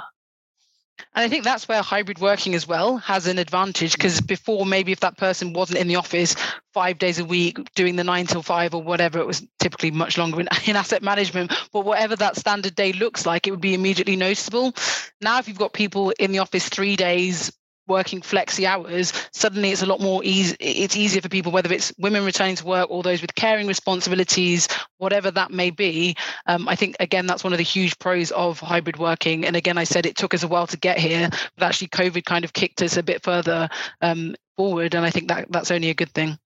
And 1.16 1.24
I 1.24 1.28
think 1.28 1.44
that's 1.44 1.68
where 1.68 1.82
hybrid 1.82 2.20
working 2.20 2.56
as 2.56 2.68
well 2.68 2.98
has 2.98 3.28
an 3.28 3.38
advantage 3.38 3.94
because 3.94 4.22
mm. 4.22 4.28
before, 4.28 4.66
maybe 4.66 4.92
if 4.92 5.02
that 5.02 5.18
person 5.18 5.54
wasn't 5.54 5.80
in 5.80 5.88
the 5.88 5.96
office 5.96 6.36
five 6.74 6.98
days 6.98 7.20
a 7.20 7.26
week 7.26 7.74
doing 7.76 7.96
the 7.96 8.04
nine 8.04 8.26
till 8.26 8.42
five 8.42 8.74
or 8.74 8.82
whatever, 8.82 9.20
it 9.20 9.28
was 9.28 9.46
typically 9.60 9.92
much 9.92 10.18
longer 10.18 10.40
in, 10.42 10.48
in 10.66 10.76
asset 10.76 11.04
management. 11.04 11.54
But 11.72 11.86
whatever 11.86 12.16
that 12.16 12.38
standard 12.38 12.76
day 12.76 12.94
looks 12.94 13.26
like, 13.26 13.48
it 13.48 13.52
would 13.52 13.62
be 13.62 13.74
immediately 13.74 14.16
noticeable. 14.16 14.74
Now, 15.22 15.40
if 15.40 15.48
you've 15.48 15.58
got 15.58 15.74
people 15.74 16.12
in 16.12 16.32
the 16.32 16.40
office 16.40 16.68
three 16.70 16.96
days 16.96 17.52
working 17.88 18.22
flexi 18.22 18.66
hours, 18.66 19.14
suddenly 19.32 19.72
it's 19.72 19.82
a 19.82 19.86
lot 19.86 20.00
more 20.00 20.24
easy. 20.24 20.56
It's 20.60 20.96
easier 20.96 21.22
for 21.22 21.30
people, 21.30 21.52
whether 21.52 21.74
it's 21.74 21.94
women 21.98 22.26
returning 22.26 22.56
to 22.56 22.66
work 22.66 22.90
or 22.90 23.04
those 23.04 23.22
with 23.22 23.36
caring 23.36 23.68
responsibilities, 23.68 24.68
whatever 24.98 25.32
that 25.32 25.52
may 25.52 25.70
be. 25.70 26.16
Um, 26.46 26.68
I 26.68 26.76
think 26.76 26.96
again 27.00 27.28
that's 27.28 27.44
one 27.44 27.54
of 27.54 27.58
the 27.58 27.64
huge 27.64 27.98
pros 28.00 28.32
of 28.32 28.60
hybrid 28.60 28.98
working. 28.98 29.46
And 29.46 29.56
again, 29.56 29.78
I 29.78 29.84
said 29.84 30.06
it 30.06 30.16
took 30.16 30.34
us 30.34 30.44
a 30.44 30.48
while 30.48 30.68
to 30.68 30.78
get 30.78 30.98
here, 30.98 31.30
but 31.58 31.66
actually 31.66 31.88
COVID 31.90 32.26
kind 32.26 32.46
of 32.46 32.54
kicked 32.54 32.82
us 32.82 32.98
a 32.98 33.04
bit 33.04 33.24
further 33.24 33.70
um, 34.02 34.36
forward, 34.58 34.96
and 34.96 35.06
I 35.06 35.10
think 35.10 35.28
that 35.30 35.52
that's 35.52 35.72
only 35.72 35.90
a 35.90 35.96
good 35.96 36.12
thing. 36.12 36.38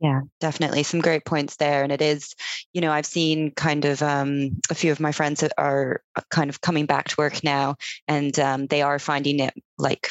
Yeah, 0.00 0.22
definitely. 0.40 0.82
Some 0.82 1.00
great 1.00 1.24
points 1.24 1.56
there. 1.56 1.82
And 1.82 1.92
it 1.92 2.02
is, 2.02 2.34
you 2.72 2.80
know, 2.80 2.92
I've 2.92 3.06
seen 3.06 3.52
kind 3.52 3.84
of 3.84 4.02
um, 4.02 4.60
a 4.70 4.74
few 4.74 4.92
of 4.92 5.00
my 5.00 5.12
friends 5.12 5.42
are 5.56 6.02
uh, 6.16 6.20
kind 6.30 6.50
of 6.50 6.60
coming 6.60 6.84
back 6.86 7.08
to 7.08 7.14
work 7.16 7.42
now, 7.42 7.76
and 8.08 8.38
um, 8.38 8.66
they 8.66 8.82
are 8.82 8.98
finding 8.98 9.40
it 9.40 9.54
like 9.78 10.10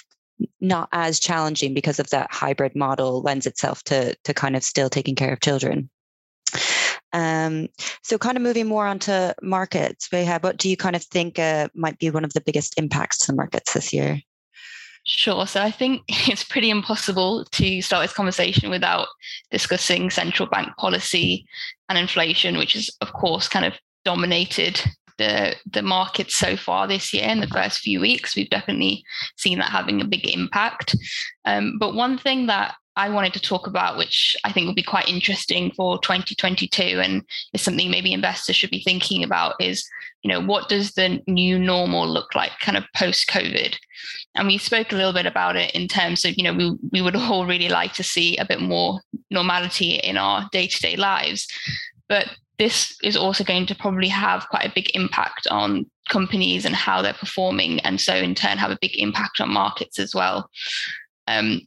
not 0.62 0.90
as 0.92 1.20
challenging 1.20 1.74
because 1.74 2.00
of 2.00 2.10
that 2.12 2.32
hybrid 2.32 2.76
model 2.76 3.22
lends 3.22 3.46
itself 3.46 3.84
to 3.84 4.16
to 4.24 4.34
kind 4.34 4.56
of 4.56 4.64
still 4.64 4.90
taking 4.90 5.16
care 5.16 5.34
of 5.34 5.42
children. 5.42 5.90
Um, 7.12 7.68
so, 8.04 8.18
kind 8.18 8.38
of 8.38 8.44
moving 8.44 8.68
more 8.68 8.88
onto 8.88 9.32
markets, 9.42 10.10
Beha, 10.10 10.40
what 10.42 10.58
do 10.58 10.70
you 10.70 10.78
kind 10.78 10.96
of 10.96 11.04
think 11.04 11.38
uh, 11.40 11.68
might 11.76 12.00
be 12.00 12.10
one 12.10 12.26
of 12.26 12.34
the 12.34 12.42
biggest 12.42 12.78
impacts 12.80 13.20
to 13.20 13.28
the 13.28 13.36
markets 13.36 13.74
this 13.74 13.94
year? 13.94 14.20
Sure. 15.06 15.46
So 15.46 15.62
I 15.62 15.72
think 15.72 16.04
it's 16.08 16.44
pretty 16.44 16.70
impossible 16.70 17.46
to 17.46 17.82
start 17.82 18.04
this 18.04 18.14
conversation 18.14 18.70
without 18.70 19.08
discussing 19.52 20.10
central 20.10 20.48
bank 20.50 20.70
policy 20.78 21.46
and 21.90 21.98
inflation, 21.98 22.58
which 22.58 22.76
is, 22.76 22.90
of 23.02 23.14
course, 23.14 23.48
kind 23.48 23.66
of 23.66 23.74
dominated 24.06 24.82
the 25.20 25.56
the 25.72 25.84
market 25.84 26.32
so 26.32 26.58
far 26.58 26.88
this 26.88 27.14
year 27.14 27.28
in 27.30 27.40
the 27.40 27.48
first 27.48 27.80
few 27.80 28.00
weeks. 28.00 28.36
We've 28.36 28.50
definitely 28.50 29.04
seen 29.38 29.60
that 29.60 29.70
having 29.70 30.02
a 30.02 30.06
big 30.06 30.28
impact. 30.28 30.96
Um, 31.46 31.78
but 31.80 31.94
one 31.94 32.18
thing 32.18 32.48
that 32.48 32.76
I 32.96 33.10
wanted 33.10 33.34
to 33.34 33.40
talk 33.40 33.66
about, 33.66 33.98
which 33.98 34.38
I 34.44 34.52
think 34.52 34.68
will 34.68 34.76
be 34.76 34.84
quite 34.84 35.10
interesting 35.10 35.72
for 35.72 35.98
2022, 36.00 37.00
and 37.00 37.24
is 37.54 37.62
something 37.62 37.90
maybe 37.90 38.14
investors 38.14 38.56
should 38.56 38.70
be 38.70 38.84
thinking 38.84 39.24
about, 39.24 39.56
is 39.60 39.88
you 40.22 40.30
know 40.30 40.40
what 40.40 40.70
does 40.70 40.94
the 40.94 41.22
new 41.28 41.58
normal 41.58 42.08
look 42.08 42.36
like, 42.36 42.52
kind 42.60 42.78
of 42.78 42.86
post 42.96 43.28
COVID? 43.30 43.76
And 44.36 44.48
we 44.48 44.58
spoke 44.58 44.92
a 44.92 44.96
little 44.96 45.14
bit 45.14 45.26
about 45.26 45.56
it 45.56 45.72
in 45.72 45.88
terms 45.88 46.24
of 46.24 46.38
you 46.38 46.44
know 46.44 46.54
we 46.54 46.78
we 46.92 47.02
would 47.02 47.16
all 47.18 47.48
really 47.48 47.70
like 47.70 47.94
to 47.94 48.04
see 48.04 48.38
a 48.38 48.46
bit 48.46 48.62
more 48.62 49.02
normality 49.32 49.96
in 49.96 50.18
our 50.18 50.48
day 50.52 50.68
to 50.68 50.82
day 50.82 50.96
lives, 50.96 51.48
but 52.08 52.30
this 52.60 52.96
is 53.02 53.18
also 53.18 53.44
going 53.44 53.66
to 53.66 53.76
probably 53.76 54.08
have 54.08 54.48
quite 54.50 54.66
a 54.66 54.74
big 54.76 54.96
impact 54.96 55.48
on 55.50 55.90
companies 56.10 56.64
and 56.66 56.76
how 56.76 57.02
they're 57.02 57.14
performing, 57.14 57.80
and 57.80 58.00
so 58.00 58.14
in 58.14 58.36
turn 58.36 58.60
have 58.60 58.72
a 58.72 58.78
big 58.82 58.96
impact 59.00 59.42
on 59.42 59.52
markets 59.52 59.98
as 59.98 60.14
well. 60.14 60.48
Um, 61.28 61.62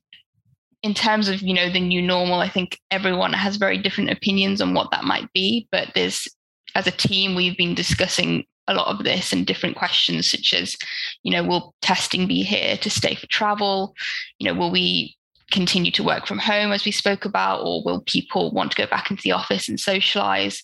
in 0.82 0.94
terms 0.94 1.28
of 1.28 1.42
you 1.42 1.54
know 1.54 1.70
the 1.70 1.80
new 1.80 2.02
normal 2.02 2.40
i 2.40 2.48
think 2.48 2.78
everyone 2.90 3.32
has 3.32 3.56
very 3.56 3.78
different 3.78 4.10
opinions 4.10 4.60
on 4.60 4.74
what 4.74 4.90
that 4.90 5.04
might 5.04 5.32
be 5.32 5.66
but 5.70 5.88
there's 5.94 6.28
as 6.74 6.86
a 6.86 6.92
team 6.92 7.34
we've 7.34 7.56
been 7.56 7.74
discussing 7.74 8.44
a 8.68 8.74
lot 8.74 8.88
of 8.88 9.04
this 9.04 9.32
and 9.32 9.46
different 9.46 9.76
questions 9.76 10.30
such 10.30 10.52
as 10.52 10.76
you 11.22 11.32
know 11.32 11.42
will 11.42 11.74
testing 11.82 12.26
be 12.26 12.42
here 12.42 12.76
to 12.78 12.90
stay 12.90 13.14
for 13.14 13.26
travel? 13.26 13.94
You 14.38 14.48
know 14.48 14.58
will 14.58 14.70
we 14.70 15.16
continue 15.52 15.92
to 15.92 16.02
work 16.02 16.26
from 16.26 16.38
home 16.38 16.72
as 16.72 16.84
we 16.84 16.90
spoke 16.90 17.24
about 17.24 17.60
or 17.60 17.82
will 17.84 18.00
people 18.00 18.50
want 18.50 18.72
to 18.72 18.76
go 18.76 18.86
back 18.88 19.10
into 19.10 19.22
the 19.22 19.32
office 19.32 19.68
and 19.68 19.78
socialize? 19.78 20.62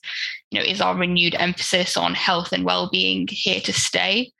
You 0.50 0.58
know 0.58 0.64
is 0.64 0.80
our 0.80 0.96
renewed 0.96 1.36
emphasis 1.38 1.96
on 1.96 2.14
health 2.14 2.52
and 2.52 2.64
well-being 2.64 3.28
here 3.30 3.60
to 3.60 3.72
stay 3.72 4.32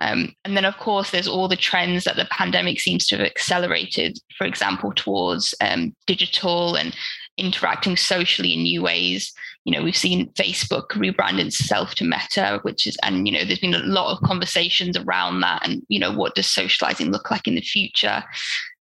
um, 0.00 0.32
and 0.44 0.56
then, 0.56 0.64
of 0.64 0.76
course, 0.78 1.10
there's 1.10 1.28
all 1.28 1.48
the 1.48 1.56
trends 1.56 2.04
that 2.04 2.16
the 2.16 2.28
pandemic 2.30 2.80
seems 2.80 3.06
to 3.06 3.16
have 3.16 3.26
accelerated, 3.26 4.18
for 4.36 4.46
example, 4.46 4.92
towards 4.92 5.54
um, 5.60 5.94
digital 6.06 6.76
and 6.76 6.94
interacting 7.36 7.96
socially 7.96 8.54
in 8.54 8.62
new 8.62 8.82
ways. 8.82 9.32
You 9.64 9.72
know, 9.72 9.82
we've 9.82 9.96
seen 9.96 10.32
Facebook 10.32 10.88
rebrand 10.90 11.38
itself 11.40 11.94
to 11.96 12.04
Meta, 12.04 12.60
which 12.62 12.86
is, 12.86 12.96
and, 13.02 13.26
you 13.26 13.32
know, 13.32 13.44
there's 13.44 13.58
been 13.58 13.74
a 13.74 13.78
lot 13.80 14.12
of 14.12 14.26
conversations 14.26 14.96
around 14.96 15.40
that. 15.40 15.66
And, 15.66 15.82
you 15.88 15.98
know, 15.98 16.12
what 16.12 16.34
does 16.34 16.46
socializing 16.46 17.10
look 17.10 17.30
like 17.30 17.46
in 17.46 17.54
the 17.54 17.60
future? 17.60 18.22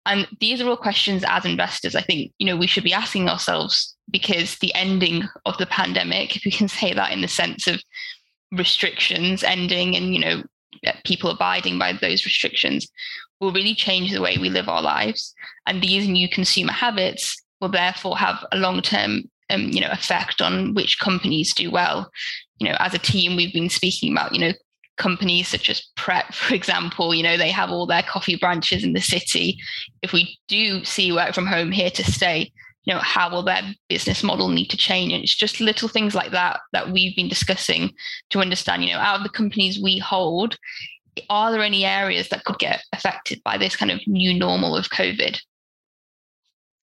And 0.06 0.26
these 0.40 0.60
are 0.60 0.68
all 0.68 0.76
questions 0.76 1.24
as 1.26 1.44
investors, 1.44 1.94
I 1.94 2.00
think, 2.02 2.32
you 2.38 2.46
know, 2.46 2.56
we 2.56 2.66
should 2.66 2.84
be 2.84 2.94
asking 2.94 3.28
ourselves 3.28 3.94
because 4.10 4.56
the 4.58 4.74
ending 4.74 5.24
of 5.44 5.58
the 5.58 5.66
pandemic, 5.66 6.36
if 6.36 6.44
we 6.44 6.50
can 6.50 6.68
say 6.68 6.94
that 6.94 7.12
in 7.12 7.20
the 7.20 7.28
sense 7.28 7.66
of 7.66 7.82
restrictions 8.50 9.44
ending 9.44 9.94
and, 9.94 10.14
you 10.14 10.20
know, 10.20 10.42
people 11.04 11.30
abiding 11.30 11.78
by 11.78 11.92
those 11.92 12.24
restrictions 12.24 12.88
will 13.40 13.52
really 13.52 13.74
change 13.74 14.12
the 14.12 14.20
way 14.20 14.36
we 14.38 14.50
live 14.50 14.68
our 14.68 14.82
lives. 14.82 15.34
And 15.66 15.82
these 15.82 16.08
new 16.08 16.28
consumer 16.28 16.72
habits 16.72 17.36
will 17.60 17.70
therefore 17.70 18.18
have 18.18 18.44
a 18.52 18.56
long-term 18.56 19.24
um, 19.50 19.62
you 19.70 19.80
know, 19.80 19.90
effect 19.90 20.40
on 20.40 20.74
which 20.74 21.00
companies 21.00 21.52
do 21.52 21.70
well. 21.70 22.10
You 22.58 22.68
know, 22.68 22.76
as 22.78 22.94
a 22.94 22.98
team, 22.98 23.36
we've 23.36 23.52
been 23.52 23.70
speaking 23.70 24.12
about, 24.12 24.32
you 24.32 24.40
know, 24.40 24.52
companies 24.96 25.48
such 25.48 25.68
as 25.68 25.82
Pret, 25.96 26.34
for 26.34 26.54
example, 26.54 27.14
you 27.14 27.22
know, 27.22 27.36
they 27.36 27.50
have 27.50 27.70
all 27.70 27.86
their 27.86 28.02
coffee 28.02 28.36
branches 28.36 28.84
in 28.84 28.92
the 28.92 29.00
city. 29.00 29.58
If 30.02 30.12
we 30.12 30.38
do 30.48 30.84
see 30.84 31.12
work 31.12 31.34
from 31.34 31.46
home 31.46 31.72
here 31.72 31.90
to 31.90 32.04
stay, 32.04 32.52
you 32.84 32.94
know 32.94 33.00
how 33.00 33.30
will 33.30 33.42
their 33.42 33.62
business 33.88 34.22
model 34.22 34.48
need 34.48 34.68
to 34.70 34.76
change? 34.76 35.12
And 35.12 35.22
it's 35.22 35.34
just 35.34 35.60
little 35.60 35.88
things 35.88 36.14
like 36.14 36.32
that 36.32 36.60
that 36.72 36.90
we've 36.90 37.16
been 37.16 37.28
discussing 37.28 37.92
to 38.30 38.40
understand 38.40 38.84
you 38.84 38.92
know 38.92 38.98
out 38.98 39.18
of 39.18 39.22
the 39.22 39.28
companies 39.28 39.80
we 39.80 39.98
hold 39.98 40.56
are 41.28 41.50
there 41.50 41.62
any 41.62 41.84
areas 41.84 42.28
that 42.28 42.44
could 42.44 42.58
get 42.58 42.82
affected 42.92 43.42
by 43.44 43.58
this 43.58 43.76
kind 43.76 43.90
of 43.90 44.00
new 44.06 44.32
normal 44.32 44.76
of 44.76 44.88
covid 44.90 45.40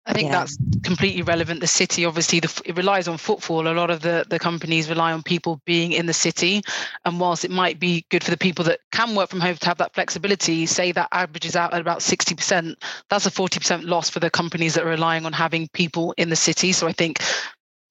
I 0.07 0.13
think 0.13 0.31
yeah. 0.31 0.39
that's 0.39 0.57
completely 0.85 1.23
relevant. 1.23 1.61
The 1.61 1.67
city, 1.67 2.05
obviously, 2.05 2.39
the, 2.39 2.63
it 2.65 2.77
relies 2.77 3.09
on 3.09 3.19
footfall. 3.19 3.67
A 3.67 3.75
lot 3.75 3.91
of 3.91 4.03
the, 4.03 4.25
the 4.29 4.39
companies 4.39 4.89
rely 4.89 5.13
on 5.13 5.25
people 5.25 5.61
being 5.67 5.91
in 5.93 6.07
the 6.07 6.13
city. 6.13 6.63
And 7.05 7.19
whilst 7.19 7.45
it 7.45 7.51
might 7.51 7.81
be 7.81 8.07
good 8.11 8.23
for 8.23 8.31
the 8.31 8.37
people 8.37 8.65
that 8.67 8.81
can 8.93 9.17
work 9.17 9.31
from 9.31 9.41
home 9.41 9.57
to 9.57 9.67
have 9.67 9.79
that 9.79 9.95
flexibility, 9.95 10.65
say 10.67 10.93
that 10.93 11.09
averages 11.11 11.57
out 11.57 11.75
at 11.75 11.81
about 11.81 12.01
60%, 12.01 12.75
that's 13.11 13.27
a 13.27 13.31
40% 13.31 13.85
loss 13.85 14.09
for 14.09 14.21
the 14.21 14.31
companies 14.31 14.75
that 14.75 14.85
are 14.85 14.91
relying 14.91 15.27
on 15.27 15.33
having 15.33 15.69
people 15.73 16.15
in 16.17 16.31
the 16.31 16.37
city. 16.37 16.71
So 16.71 16.87
I 16.87 16.93
think 16.93 17.21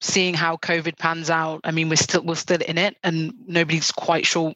seeing 0.00 0.34
how 0.34 0.56
COVID 0.56 0.98
pans 0.98 1.30
out, 1.30 1.60
I 1.64 1.70
mean, 1.70 1.88
we're 1.88 1.96
still 1.96 2.22
we're 2.22 2.34
still 2.34 2.60
in 2.60 2.78
it, 2.78 2.96
and 3.02 3.32
nobody's 3.46 3.92
quite 3.92 4.26
sure 4.26 4.54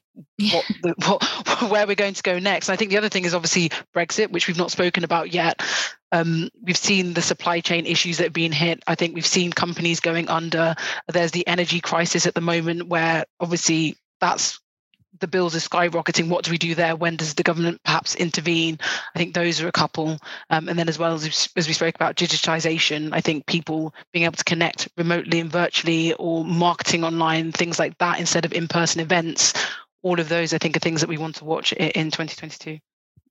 what, 0.53 0.65
the, 0.83 0.95
what 1.07 1.23
where 1.71 1.87
we're 1.87 1.95
going 1.95 2.15
to 2.15 2.23
go 2.23 2.39
next. 2.39 2.69
And 2.69 2.75
I 2.75 2.77
think 2.77 2.91
the 2.91 2.99
other 2.99 3.09
thing 3.09 3.25
is 3.25 3.35
obviously 3.35 3.71
Brexit, 3.95 4.31
which 4.31 4.49
we've 4.49 4.59
not 4.59 4.71
spoken 4.71 5.05
about 5.05 5.33
yet. 5.33 5.63
Um, 6.13 6.51
we've 6.61 6.77
seen 6.77 7.15
the 7.15 7.23
supply 7.23 7.61
chain 7.61 7.87
issues 7.87 8.19
that 8.19 8.25
have 8.25 8.33
been 8.33 8.53
hit. 8.53 8.83
I 8.87 8.97
think 8.97 9.15
we've 9.15 9.27
seen 9.27 9.53
companies 9.53 10.01
going 10.01 10.29
under. 10.29 10.75
There's 11.09 11.31
the 11.31 11.47
energy 11.47 11.81
crisis 11.81 12.27
at 12.27 12.35
the 12.35 12.41
moment, 12.41 12.89
where 12.89 13.25
obviously 13.39 13.97
that's 14.21 14.61
the 15.19 15.27
bills 15.27 15.57
are 15.57 15.59
skyrocketing. 15.59 16.29
What 16.29 16.45
do 16.45 16.51
we 16.51 16.59
do 16.59 16.75
there? 16.75 16.97
When 16.97 17.17
does 17.17 17.35
the 17.35 17.43
government 17.43 17.81
perhaps 17.85 18.15
intervene? 18.15 18.79
I 19.15 19.19
think 19.19 19.35
those 19.35 19.61
are 19.61 19.69
a 19.69 19.73
couple. 19.73 20.19
Um, 20.51 20.69
and 20.69 20.79
then, 20.79 20.89
as 20.89 20.99
well 20.99 21.15
as, 21.15 21.49
as 21.57 21.67
we 21.67 21.75
spoke 21.75 21.95
about 21.95 22.17
digitization, 22.17 23.11
I 23.13 23.21
think 23.21 23.47
people 23.47 23.95
being 24.13 24.25
able 24.25 24.37
to 24.37 24.45
connect 24.45 24.89
remotely 24.97 25.41
and 25.41 25.51
virtually 25.51 26.15
or 26.15 26.45
marketing 26.45 27.05
online, 27.05 27.53
things 27.53 27.79
like 27.79 27.99
that, 27.99 28.21
instead 28.21 28.45
of 28.45 28.53
in 28.53 28.69
person 28.69 29.01
events, 29.01 29.53
all 30.03 30.21
of 30.21 30.29
those, 30.29 30.55
I 30.55 30.59
think, 30.59 30.77
are 30.77 30.81
things 30.81 31.01
that 31.01 31.09
we 31.09 31.19
want 31.19 31.37
to 31.37 31.45
watch 31.45 31.73
in 31.73 32.11
2022. 32.11 32.79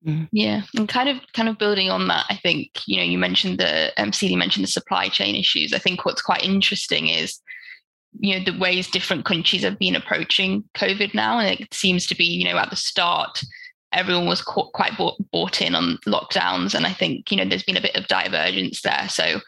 Mm-hmm. 0.06 0.26
Yeah, 0.32 0.62
and 0.78 0.88
kind 0.88 1.10
of 1.10 1.18
kind 1.34 1.50
of 1.50 1.58
building 1.58 1.90
on 1.90 2.08
that, 2.08 2.26
I 2.30 2.36
think 2.38 2.88
you 2.88 2.98
know 2.98 3.04
you 3.04 3.18
mentioned 3.18 3.60
the 3.60 3.92
um, 4.02 4.14
Celia 4.14 4.38
mentioned 4.38 4.64
the 4.64 4.72
supply 4.72 5.10
chain 5.10 5.36
issues. 5.36 5.74
I 5.74 5.78
think 5.78 6.06
what's 6.06 6.22
quite 6.22 6.42
interesting 6.44 7.10
is 7.10 7.42
you 8.14 8.38
know 8.38 8.44
the 8.44 8.58
ways 8.58 8.90
different 8.90 9.26
countries 9.26 9.64
have 9.64 9.80
been 9.80 9.96
approaching 9.96 10.64
covid 10.76 11.14
now. 11.14 11.40
And 11.40 11.60
it 11.60 11.74
seems 11.74 12.06
to 12.08 12.16
be 12.16 12.26
you 12.26 12.46
know 12.46 12.58
at 12.58 12.70
the 12.70 12.76
start 12.76 13.42
everyone 13.92 14.28
was 14.28 14.44
quite 14.44 14.96
bought, 15.00 15.18
bought 15.32 15.64
in 15.64 15.74
on 15.74 15.98
lockdowns. 16.06 16.76
And 16.76 16.86
i 16.86 16.94
think 16.94 17.32
you 17.32 17.38
know 17.38 17.46
there's 17.46 17.64
been 17.64 17.78
a 17.78 17.82
bit 17.82 17.96
of 17.96 18.08
divergence 18.08 18.82
there. 18.82 19.08
So 19.10 19.40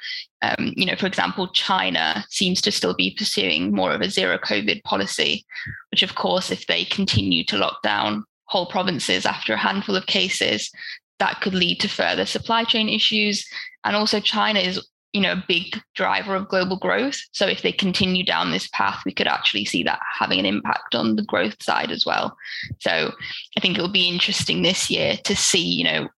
um, 0.41 0.73
you 0.75 0.85
know 0.85 0.95
for 0.95 1.07
example 1.07 1.47
china 1.49 2.25
seems 2.29 2.61
to 2.61 2.71
still 2.71 2.95
be 2.95 3.15
pursuing 3.17 3.71
more 3.71 3.91
of 3.91 4.01
a 4.01 4.09
zero 4.09 4.37
covid 4.37 4.83
policy 4.83 5.45
which 5.91 6.03
of 6.03 6.15
course 6.15 6.51
if 6.51 6.65
they 6.67 6.85
continue 6.85 7.43
to 7.45 7.57
lock 7.57 7.81
down 7.83 8.25
whole 8.45 8.65
provinces 8.65 9.25
after 9.25 9.53
a 9.53 9.57
handful 9.57 9.95
of 9.95 10.07
cases 10.07 10.71
that 11.21 11.39
could 11.39 11.53
lead 11.53 11.79
to 11.79 11.87
further 11.87 12.25
supply 12.25 12.63
chain 12.63 12.89
issues. 12.89 13.47
And 13.85 13.95
also 13.95 14.19
china 14.19 14.59
is 14.59 14.85
you 15.13 15.21
know 15.21 15.33
a 15.33 15.43
big 15.47 15.79
driver 15.95 16.35
of 16.35 16.49
global 16.49 16.77
growth. 16.77 17.19
So 17.31 17.47
if 17.47 17.61
they 17.61 17.71
continue 17.71 18.23
down 18.23 18.51
this 18.51 18.67
path 18.69 19.01
we 19.05 19.13
could 19.13 19.27
actually 19.27 19.65
see 19.65 19.83
that 19.83 19.99
having 20.19 20.39
an 20.39 20.45
impact 20.45 20.95
on 20.95 21.15
the 21.15 21.23
growth 21.23 21.61
side 21.61 21.91
as 21.91 22.05
well. 22.05 22.37
So 22.79 23.11
i 23.57 23.59
think 23.59 23.77
it'll 23.77 23.91
be 23.91 24.07
interesting 24.07 24.61
this 24.61 24.89
year 24.89 25.17
to 25.23 25.35
see 25.35 25.63
you 25.63 25.83
know 25.83 26.09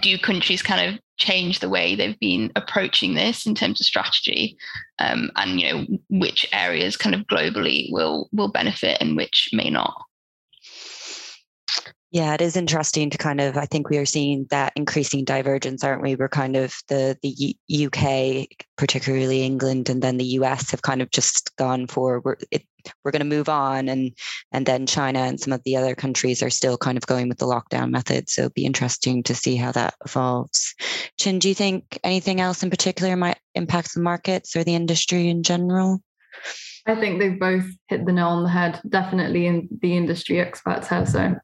do 0.00 0.18
countries 0.18 0.62
kind 0.62 0.94
of 0.94 1.00
change 1.18 1.58
the 1.58 1.68
way 1.68 1.94
they've 1.94 2.18
been 2.18 2.50
approaching 2.56 3.14
this 3.14 3.46
in 3.46 3.54
terms 3.54 3.80
of 3.80 3.86
strategy 3.86 4.56
um, 4.98 5.30
and 5.36 5.60
you 5.60 5.70
know 5.70 5.86
which 6.08 6.48
areas 6.52 6.96
kind 6.96 7.14
of 7.14 7.22
globally 7.22 7.88
will 7.92 8.28
will 8.32 8.50
benefit 8.50 8.96
and 9.00 9.16
which 9.16 9.50
may 9.52 9.68
not 9.68 9.94
Yeah, 12.12 12.34
it 12.34 12.40
is 12.40 12.56
interesting 12.56 13.08
to 13.10 13.18
kind 13.18 13.40
of. 13.40 13.56
I 13.56 13.66
think 13.66 13.88
we 13.88 13.96
are 13.96 14.06
seeing 14.06 14.46
that 14.50 14.72
increasing 14.74 15.24
divergence, 15.24 15.84
aren't 15.84 16.02
we? 16.02 16.16
We're 16.16 16.28
kind 16.28 16.56
of 16.56 16.74
the 16.88 17.16
the 17.22 17.56
UK, 17.86 18.48
particularly 18.76 19.44
England, 19.44 19.88
and 19.88 20.02
then 20.02 20.16
the 20.16 20.24
US 20.40 20.72
have 20.72 20.82
kind 20.82 21.02
of 21.02 21.10
just 21.12 21.54
gone 21.56 21.86
for 21.86 22.20
we're 22.24 22.36
it, 22.50 22.64
we're 23.04 23.12
going 23.12 23.20
to 23.20 23.36
move 23.36 23.48
on, 23.48 23.88
and 23.88 24.12
and 24.50 24.66
then 24.66 24.86
China 24.86 25.20
and 25.20 25.38
some 25.38 25.52
of 25.52 25.62
the 25.62 25.76
other 25.76 25.94
countries 25.94 26.42
are 26.42 26.50
still 26.50 26.76
kind 26.76 26.98
of 26.98 27.06
going 27.06 27.28
with 27.28 27.38
the 27.38 27.46
lockdown 27.46 27.90
method. 27.90 28.28
So 28.28 28.42
it'd 28.42 28.54
be 28.54 28.66
interesting 28.66 29.22
to 29.24 29.34
see 29.36 29.54
how 29.54 29.70
that 29.72 29.94
evolves. 30.04 30.74
Chin, 31.16 31.38
do 31.38 31.48
you 31.48 31.54
think 31.54 32.00
anything 32.02 32.40
else 32.40 32.64
in 32.64 32.70
particular 32.70 33.14
might 33.14 33.38
impact 33.54 33.94
the 33.94 34.00
markets 34.00 34.56
or 34.56 34.64
the 34.64 34.74
industry 34.74 35.28
in 35.28 35.44
general? 35.44 36.02
I 36.86 36.96
think 36.96 37.20
they've 37.20 37.38
both 37.38 37.66
hit 37.86 38.04
the 38.04 38.12
nail 38.12 38.28
on 38.28 38.42
the 38.42 38.48
head, 38.48 38.80
definitely, 38.88 39.46
and 39.46 39.68
the 39.80 39.96
industry 39.96 40.40
experts 40.40 40.88
have. 40.88 41.08
So 41.08 41.36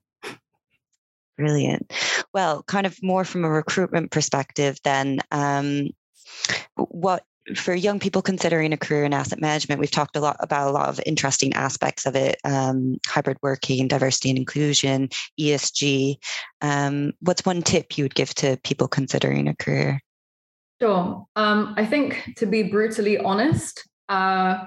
Brilliant. 1.37 1.93
Well, 2.33 2.63
kind 2.63 2.87
of 2.87 2.97
more 3.03 3.25
from 3.25 3.45
a 3.45 3.51
recruitment 3.51 4.11
perspective, 4.11 4.79
then, 4.85 5.21
um, 5.31 5.89
what 6.77 7.25
for 7.55 7.75
young 7.75 8.01
people 8.01 8.23
considering 8.23 8.73
a 8.73 8.77
career 8.77 9.05
in 9.05 9.13
asset 9.13 9.41
management, 9.41 9.81
we've 9.81 9.91
talked 9.91 10.17
a 10.17 10.21
lot 10.21 10.37
about 10.41 10.69
a 10.69 10.73
lot 10.73 10.89
of 10.89 11.01
interesting 11.07 11.53
aspects 11.53 12.05
of 12.05 12.17
it 12.17 12.39
um, 12.45 12.99
hybrid 13.07 13.37
working, 13.43 13.87
diversity 13.87 14.31
and 14.31 14.39
inclusion, 14.39 15.09
ESG. 15.39 16.17
Um, 16.61 17.13
what's 17.21 17.45
one 17.45 17.63
tip 17.63 17.97
you 17.97 18.05
would 18.05 18.15
give 18.15 18.35
to 18.37 18.59
people 18.65 18.89
considering 18.89 19.47
a 19.47 19.55
career? 19.55 20.01
Sure. 20.81 21.27
Um, 21.37 21.75
I 21.77 21.87
think 21.87 22.35
to 22.37 22.47
be 22.47 22.65
brutally 22.65 23.19
honest, 23.19 23.89
uh, 24.09 24.65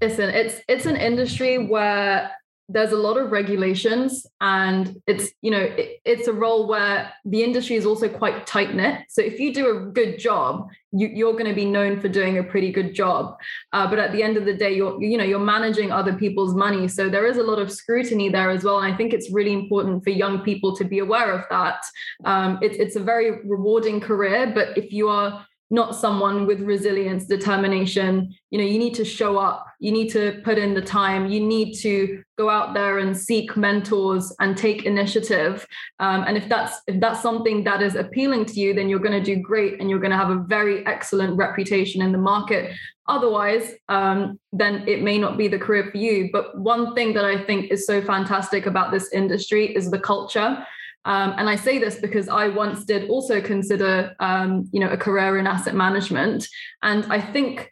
listen, 0.00 0.30
it's 0.30 0.60
it's 0.68 0.86
an 0.86 0.96
industry 0.96 1.58
where 1.58 2.30
there's 2.72 2.92
a 2.92 2.96
lot 2.96 3.16
of 3.16 3.30
regulations 3.30 4.26
and 4.40 5.00
it's 5.06 5.30
you 5.42 5.50
know 5.50 5.60
it, 5.60 6.00
it's 6.04 6.28
a 6.28 6.32
role 6.32 6.66
where 6.66 7.12
the 7.24 7.42
industry 7.42 7.76
is 7.76 7.86
also 7.86 8.08
quite 8.08 8.46
tight 8.46 8.74
knit 8.74 9.04
so 9.08 9.22
if 9.22 9.38
you 9.38 9.52
do 9.52 9.76
a 9.76 9.80
good 9.92 10.18
job 10.18 10.68
you, 10.92 11.28
are 11.28 11.32
going 11.32 11.46
to 11.46 11.54
be 11.54 11.64
known 11.64 12.00
for 12.00 12.08
doing 12.08 12.38
a 12.38 12.42
pretty 12.42 12.70
good 12.70 12.94
job. 12.94 13.36
Uh, 13.72 13.88
but 13.88 13.98
at 13.98 14.12
the 14.12 14.22
end 14.22 14.36
of 14.36 14.44
the 14.44 14.54
day 14.54 14.74
you're 14.74 15.02
you 15.02 15.16
know 15.16 15.24
you're 15.24 15.38
managing 15.38 15.90
other 15.90 16.12
people's 16.12 16.54
money. 16.54 16.86
So 16.88 17.08
there 17.08 17.26
is 17.26 17.38
a 17.38 17.42
lot 17.42 17.58
of 17.58 17.72
scrutiny 17.72 18.28
there 18.28 18.50
as 18.50 18.64
well. 18.64 18.80
And 18.80 18.92
i 18.92 18.96
think 18.96 19.12
it's 19.12 19.30
really 19.32 19.52
important 19.52 20.04
for 20.04 20.10
young 20.10 20.40
people 20.42 20.76
to 20.76 20.84
be 20.84 20.98
aware 20.98 21.32
of 21.32 21.44
that. 21.50 21.82
Um, 22.24 22.58
it, 22.62 22.78
it's 22.78 22.96
a 22.96 23.00
very 23.00 23.42
rewarding 23.46 24.00
career 24.00 24.52
but 24.54 24.76
if 24.76 24.92
you 24.92 25.08
are 25.08 25.46
not 25.72 25.96
someone 25.96 26.46
with 26.46 26.60
resilience 26.60 27.24
determination. 27.24 28.32
You 28.50 28.58
know 28.58 28.64
you 28.64 28.78
need 28.78 28.94
to 28.94 29.06
show 29.06 29.38
up. 29.38 29.66
You 29.80 29.90
need 29.90 30.10
to 30.10 30.40
put 30.44 30.58
in 30.58 30.74
the 30.74 30.82
time. 30.82 31.30
You 31.30 31.40
need 31.40 31.72
to 31.78 32.22
go 32.36 32.50
out 32.50 32.74
there 32.74 32.98
and 32.98 33.16
seek 33.16 33.56
mentors 33.56 34.34
and 34.38 34.54
take 34.54 34.84
initiative. 34.84 35.66
Um, 35.98 36.24
and 36.26 36.36
if 36.36 36.46
that's 36.46 36.78
if 36.86 37.00
that's 37.00 37.22
something 37.22 37.64
that 37.64 37.80
is 37.80 37.94
appealing 37.96 38.44
to 38.46 38.60
you 38.60 38.74
then 38.74 38.88
you're 38.90 39.06
going 39.06 39.18
to 39.18 39.34
do 39.34 39.40
great 39.40 39.80
and 39.80 39.88
you're 39.88 39.98
going 39.98 40.10
to 40.10 40.16
have 40.16 40.30
a 40.30 40.44
very 40.46 40.86
excellent 40.86 41.38
reputation 41.38 42.02
in 42.02 42.12
the 42.12 42.18
market. 42.18 42.76
Otherwise 43.08 43.72
um, 43.88 44.38
then 44.52 44.86
it 44.86 45.02
may 45.02 45.16
not 45.16 45.38
be 45.38 45.48
the 45.48 45.58
career 45.58 45.88
for 45.90 45.96
you. 45.96 46.28
But 46.32 46.58
one 46.58 46.94
thing 46.94 47.14
that 47.14 47.24
i 47.24 47.42
think 47.42 47.70
is 47.70 47.86
so 47.86 48.02
fantastic 48.02 48.66
about 48.66 48.92
this 48.92 49.10
industry 49.12 49.74
is 49.74 49.90
the 49.90 49.98
culture 49.98 50.66
um, 51.04 51.34
and 51.36 51.48
I 51.48 51.56
say 51.56 51.78
this 51.78 51.96
because 51.96 52.28
I 52.28 52.48
once 52.48 52.84
did 52.84 53.08
also 53.10 53.40
consider, 53.40 54.14
um, 54.20 54.68
you 54.72 54.80
know, 54.80 54.88
a 54.88 54.96
career 54.96 55.38
in 55.38 55.46
asset 55.46 55.74
management, 55.74 56.46
and 56.82 57.04
I 57.12 57.20
think, 57.20 57.70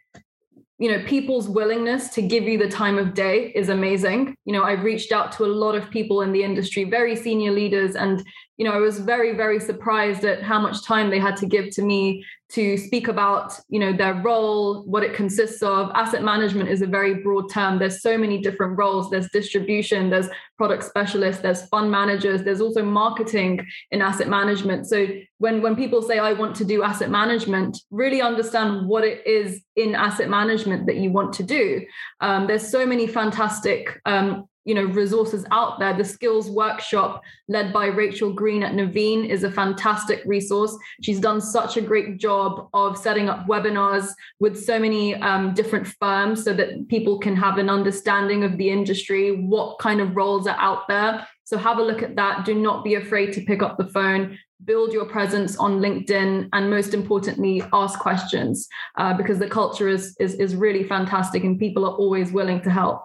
you 0.77 0.91
know, 0.91 1.03
people's 1.05 1.47
willingness 1.47 2.09
to 2.09 2.21
give 2.21 2.43
you 2.43 2.57
the 2.57 2.67
time 2.67 2.97
of 2.97 3.13
day 3.13 3.51
is 3.55 3.69
amazing. 3.69 4.35
You 4.45 4.53
know, 4.53 4.63
I've 4.63 4.83
reached 4.83 5.11
out 5.11 5.31
to 5.33 5.45
a 5.45 5.47
lot 5.47 5.75
of 5.75 5.89
people 5.91 6.21
in 6.23 6.31
the 6.31 6.43
industry, 6.43 6.83
very 6.83 7.15
senior 7.15 7.51
leaders, 7.51 7.95
and 7.95 8.23
you 8.57 8.65
know, 8.65 8.73
I 8.73 8.79
was 8.79 8.99
very, 8.99 9.35
very 9.35 9.59
surprised 9.59 10.23
at 10.23 10.43
how 10.43 10.59
much 10.59 10.83
time 10.83 11.09
they 11.09 11.19
had 11.19 11.37
to 11.37 11.45
give 11.45 11.71
to 11.71 11.81
me 11.81 12.23
to 12.53 12.77
speak 12.77 13.07
about, 13.07 13.53
you 13.69 13.79
know, 13.79 13.93
their 13.93 14.15
role, 14.15 14.83
what 14.83 15.03
it 15.03 15.13
consists 15.13 15.63
of. 15.63 15.89
Asset 15.95 16.23
management 16.23 16.69
is 16.69 16.81
a 16.81 16.87
very 16.87 17.15
broad 17.15 17.49
term. 17.49 17.79
There's 17.79 18.01
so 18.01 18.17
many 18.17 18.41
different 18.41 18.77
roles. 18.77 19.09
There's 19.09 19.29
distribution, 19.29 20.09
there's 20.09 20.27
product 20.57 20.83
specialists, 20.83 21.41
there's 21.41 21.65
fund 21.67 21.89
managers, 21.89 22.43
there's 22.43 22.61
also 22.61 22.83
marketing 22.83 23.65
in 23.91 24.01
asset 24.01 24.27
management. 24.27 24.87
So 24.87 25.07
when, 25.37 25.61
when 25.61 25.75
people 25.75 26.01
say, 26.01 26.19
I 26.19 26.33
want 26.33 26.55
to 26.57 26.65
do 26.65 26.83
asset 26.83 27.09
management, 27.09 27.77
really 27.89 28.21
understand 28.21 28.87
what 28.87 29.03
it 29.03 29.25
is 29.25 29.61
in 29.75 29.95
asset 29.95 30.29
management 30.29 30.85
that 30.87 30.97
you 30.97 31.09
want 31.09 31.33
to 31.33 31.43
do. 31.43 31.85
Um, 32.19 32.47
there's 32.47 32.67
so 32.67 32.85
many 32.85 33.07
fantastic 33.07 33.99
um, 34.05 34.45
you 34.65 34.75
know 34.75 34.85
resources 34.85 35.45
out 35.51 35.79
there. 35.79 35.93
The 35.95 36.03
skills 36.05 36.49
workshop 36.49 37.23
led 37.47 37.73
by 37.73 37.87
rachel 37.87 38.31
green 38.31 38.63
at 38.63 38.73
naveen 38.73 39.27
is 39.27 39.43
a 39.43 39.51
fantastic 39.51 40.21
resource. 40.25 40.75
She's 41.01 41.19
done 41.19 41.41
such 41.41 41.77
a 41.77 41.81
great 41.81 42.17
job 42.17 42.69
of 42.73 42.97
setting 42.97 43.29
up 43.29 43.47
webinars 43.47 44.09
with 44.39 44.61
so 44.61 44.79
many 44.79 45.15
um, 45.15 45.53
different 45.53 45.87
firms 45.87 46.43
so 46.43 46.53
that 46.53 46.87
people 46.87 47.19
can 47.19 47.35
have 47.35 47.57
an 47.57 47.69
understanding 47.69 48.43
of 48.43 48.57
the 48.57 48.69
industry 48.69 49.31
what 49.31 49.79
kind 49.79 50.01
of 50.01 50.15
roles 50.15 50.47
are 50.47 50.59
out 50.59 50.87
there. 50.87 51.27
So 51.43 51.57
have 51.57 51.79
a 51.79 51.83
look 51.83 52.01
at 52.01 52.15
that. 52.15 52.45
Do 52.45 52.55
not 52.55 52.83
be 52.83 52.95
afraid 52.95 53.33
to 53.33 53.41
pick 53.41 53.61
up 53.61 53.77
the 53.77 53.87
phone. 53.87 54.37
Build 54.63 54.93
your 54.93 55.05
presence 55.05 55.57
on 55.57 55.79
linkedin 55.79 56.47
and 56.53 56.69
most 56.69 56.93
importantly 56.93 57.63
ask 57.73 57.99
questions 57.99 58.69
uh, 58.97 59.13
because 59.15 59.39
the 59.39 59.49
culture 59.49 59.87
is, 59.87 60.15
is 60.19 60.35
is 60.35 60.55
really 60.55 60.83
fantastic 60.83 61.43
and 61.43 61.59
people 61.59 61.83
are 61.83 61.95
always 61.95 62.31
willing 62.31 62.61
to 62.61 62.69
help 62.69 63.01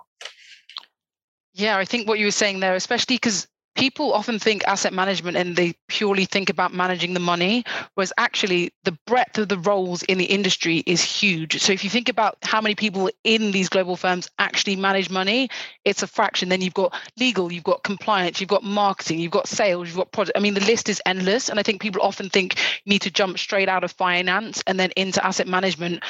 yeah, 1.57 1.79
I 1.79 1.87
think 1.87 2.07
what 2.07 2.19
you 2.19 2.27
were 2.27 2.31
saying 2.31 2.61
there, 2.61 2.75
especially 2.75 3.17
because 3.17 3.49
people 3.77 4.13
often 4.13 4.39
think 4.39 4.67
asset 4.67 4.93
management 4.93 5.37
and 5.37 5.57
they 5.57 5.75
purely 5.89 6.27
think 6.27 6.51
about 6.51 6.75
managing 6.75 7.15
the 7.15 7.21
money, 7.21 7.65
whereas 7.95 8.13
actually 8.19 8.73
the 8.85 8.97
breadth 9.07 9.39
of 9.39 9.49
the 9.49 9.59
roles 9.59 10.03
in 10.03 10.19
the 10.19 10.25
industry 10.25 10.83
is 10.87 11.03
huge. 11.03 11.61
So 11.61 11.73
if 11.73 11.83
you 11.83 11.89
think 11.89 12.09
about 12.11 12.37
how 12.43 12.61
many 12.61 12.75
people 12.75 13.11
in 13.25 13.53
these 13.53 13.71
global 13.71 13.97
firms 13.97 14.29
actually 14.39 14.77
manage 14.77 15.09
money, 15.09 15.49
it's 15.85 16.03
a 16.03 16.07
fraction. 16.07 16.51
Then 16.51 16.61
you've 16.61 16.75
got 16.75 16.95
legal, 17.19 17.51
you've 17.51 17.65
got 17.65 17.83
compliance, 17.83 18.41
you've 18.41 18.51
got 18.51 18.63
marketing, 18.63 19.19
you've 19.21 19.33
got 19.33 19.49
sales, 19.49 19.89
you've 19.89 19.97
got 19.97 20.13
product. 20.13 20.37
I 20.37 20.41
mean, 20.41 20.55
the 20.55 20.61
list 20.61 20.91
is 20.91 21.01
endless. 21.07 21.49
And 21.49 21.59
I 21.59 21.63
think 21.63 21.81
people 21.81 22.03
often 22.03 22.29
think 22.29 22.59
you 22.85 22.91
need 22.91 23.03
to 23.03 23.11
jump 23.11 23.39
straight 23.39 23.69
out 23.69 23.85
of 23.85 23.93
finance 23.93 24.63
and 24.67 24.79
then 24.81 24.91
into 24.97 25.25
asset 25.25 25.49
management 25.49 26.03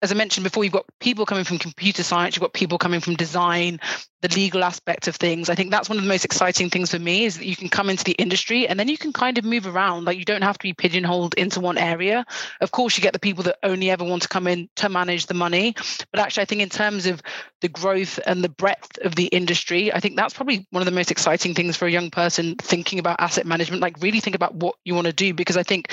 as 0.00 0.12
I 0.12 0.14
mentioned 0.14 0.44
before, 0.44 0.62
you've 0.62 0.72
got 0.72 0.86
people 1.00 1.26
coming 1.26 1.44
from 1.44 1.58
computer 1.58 2.04
science, 2.04 2.36
you've 2.36 2.42
got 2.42 2.52
people 2.52 2.78
coming 2.78 3.00
from 3.00 3.16
design, 3.16 3.80
the 4.22 4.28
legal 4.34 4.62
aspect 4.62 5.08
of 5.08 5.16
things. 5.16 5.48
I 5.48 5.56
think 5.56 5.70
that's 5.70 5.88
one 5.88 5.98
of 5.98 6.04
the 6.04 6.08
most 6.08 6.24
exciting 6.24 6.70
things 6.70 6.92
for 6.92 7.00
me 7.00 7.24
is 7.24 7.38
that 7.38 7.46
you 7.46 7.56
can 7.56 7.68
come 7.68 7.90
into 7.90 8.04
the 8.04 8.12
industry 8.12 8.68
and 8.68 8.78
then 8.78 8.88
you 8.88 8.96
can 8.96 9.12
kind 9.12 9.38
of 9.38 9.44
move 9.44 9.66
around. 9.66 10.04
Like 10.04 10.16
you 10.16 10.24
don't 10.24 10.42
have 10.42 10.56
to 10.58 10.62
be 10.62 10.72
pigeonholed 10.72 11.34
into 11.34 11.58
one 11.58 11.78
area. 11.78 12.24
Of 12.60 12.70
course, 12.70 12.96
you 12.96 13.02
get 13.02 13.12
the 13.12 13.18
people 13.18 13.42
that 13.44 13.58
only 13.64 13.90
ever 13.90 14.04
want 14.04 14.22
to 14.22 14.28
come 14.28 14.46
in 14.46 14.68
to 14.76 14.88
manage 14.88 15.26
the 15.26 15.34
money. 15.34 15.74
But 16.12 16.20
actually, 16.20 16.42
I 16.42 16.46
think 16.46 16.62
in 16.62 16.68
terms 16.68 17.06
of 17.06 17.20
the 17.60 17.68
growth 17.68 18.20
and 18.24 18.44
the 18.44 18.48
breadth 18.48 18.98
of 18.98 19.16
the 19.16 19.26
industry, 19.26 19.92
I 19.92 19.98
think 19.98 20.16
that's 20.16 20.34
probably 20.34 20.66
one 20.70 20.80
of 20.80 20.86
the 20.86 20.92
most 20.92 21.10
exciting 21.10 21.54
things 21.54 21.76
for 21.76 21.86
a 21.86 21.90
young 21.90 22.10
person 22.10 22.54
thinking 22.56 23.00
about 23.00 23.20
asset 23.20 23.46
management. 23.46 23.82
Like 23.82 24.00
really 24.00 24.20
think 24.20 24.36
about 24.36 24.54
what 24.54 24.76
you 24.84 24.94
want 24.94 25.08
to 25.08 25.12
do 25.12 25.34
because 25.34 25.56
I 25.56 25.64
think 25.64 25.92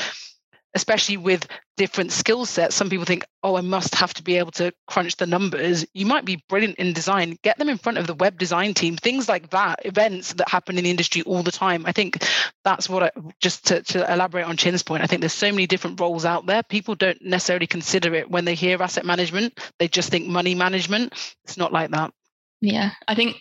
especially 0.75 1.17
with 1.17 1.47
different 1.77 2.11
skill 2.11 2.45
sets. 2.45 2.75
Some 2.75 2.89
people 2.89 3.05
think, 3.05 3.25
oh, 3.43 3.55
I 3.55 3.61
must 3.61 3.95
have 3.95 4.13
to 4.15 4.23
be 4.23 4.37
able 4.37 4.51
to 4.51 4.73
crunch 4.87 5.15
the 5.15 5.25
numbers. 5.25 5.85
You 5.93 6.05
might 6.05 6.25
be 6.25 6.43
brilliant 6.49 6.77
in 6.77 6.93
design. 6.93 7.37
Get 7.43 7.57
them 7.57 7.69
in 7.69 7.77
front 7.77 7.97
of 7.97 8.07
the 8.07 8.13
web 8.13 8.37
design 8.37 8.73
team, 8.73 8.97
things 8.97 9.27
like 9.27 9.49
that, 9.51 9.85
events 9.85 10.33
that 10.33 10.49
happen 10.49 10.77
in 10.77 10.83
the 10.83 10.89
industry 10.89 11.21
all 11.23 11.43
the 11.43 11.51
time. 11.51 11.85
I 11.85 11.93
think 11.93 12.23
that's 12.63 12.89
what 12.89 13.03
I, 13.03 13.11
just 13.41 13.65
to, 13.67 13.81
to 13.83 14.13
elaborate 14.13 14.45
on 14.45 14.57
Chin's 14.57 14.83
point, 14.83 15.01
I 15.01 15.07
think 15.07 15.21
there's 15.21 15.33
so 15.33 15.51
many 15.51 15.65
different 15.65 15.99
roles 15.99 16.25
out 16.25 16.45
there. 16.45 16.61
People 16.63 16.95
don't 16.95 17.21
necessarily 17.21 17.67
consider 17.67 18.13
it 18.13 18.29
when 18.29 18.45
they 18.45 18.55
hear 18.55 18.81
asset 18.81 19.05
management, 19.05 19.59
they 19.79 19.87
just 19.87 20.09
think 20.09 20.27
money 20.27 20.55
management. 20.55 21.13
It's 21.45 21.57
not 21.57 21.73
like 21.73 21.91
that. 21.91 22.11
Yeah, 22.61 22.91
I 23.07 23.15
think 23.15 23.37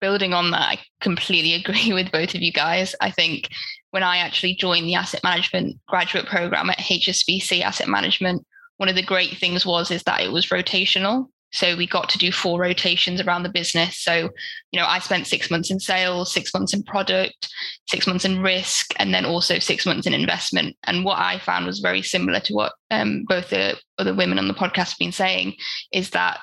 building 0.00 0.34
on 0.34 0.50
that, 0.50 0.62
I 0.62 0.78
completely 1.00 1.54
agree 1.64 1.92
with 1.92 2.12
both 2.12 2.34
of 2.34 2.42
you 2.42 2.52
guys. 2.52 2.94
I 3.00 3.10
think 3.10 3.48
when 3.92 4.02
I 4.02 4.18
actually 4.18 4.54
joined 4.54 4.86
the 4.86 4.94
asset 4.94 5.22
management 5.22 5.78
graduate 5.86 6.26
program 6.26 6.70
at 6.70 6.78
HSBC 6.78 7.60
Asset 7.60 7.88
Management, 7.88 8.44
one 8.78 8.88
of 8.88 8.96
the 8.96 9.02
great 9.02 9.36
things 9.36 9.64
was 9.64 9.90
is 9.90 10.02
that 10.04 10.22
it 10.22 10.32
was 10.32 10.46
rotational. 10.46 11.26
So 11.52 11.76
we 11.76 11.86
got 11.86 12.08
to 12.08 12.18
do 12.18 12.32
four 12.32 12.58
rotations 12.58 13.20
around 13.20 13.42
the 13.42 13.50
business. 13.50 13.98
So, 13.98 14.30
you 14.70 14.80
know, 14.80 14.86
I 14.86 14.98
spent 14.98 15.26
six 15.26 15.50
months 15.50 15.70
in 15.70 15.78
sales, 15.78 16.32
six 16.32 16.54
months 16.54 16.72
in 16.72 16.82
product, 16.82 17.52
six 17.86 18.06
months 18.06 18.24
in 18.24 18.40
risk, 18.40 18.94
and 18.96 19.12
then 19.12 19.26
also 19.26 19.58
six 19.58 19.84
months 19.84 20.06
in 20.06 20.14
investment. 20.14 20.74
And 20.84 21.04
what 21.04 21.18
I 21.18 21.38
found 21.38 21.66
was 21.66 21.80
very 21.80 22.00
similar 22.00 22.40
to 22.40 22.54
what 22.54 22.72
um, 22.90 23.24
both 23.28 23.50
the 23.50 23.78
other 23.98 24.14
women 24.14 24.38
on 24.38 24.48
the 24.48 24.54
podcast 24.54 24.90
have 24.90 24.98
been 24.98 25.12
saying 25.12 25.54
is 25.92 26.10
that 26.10 26.40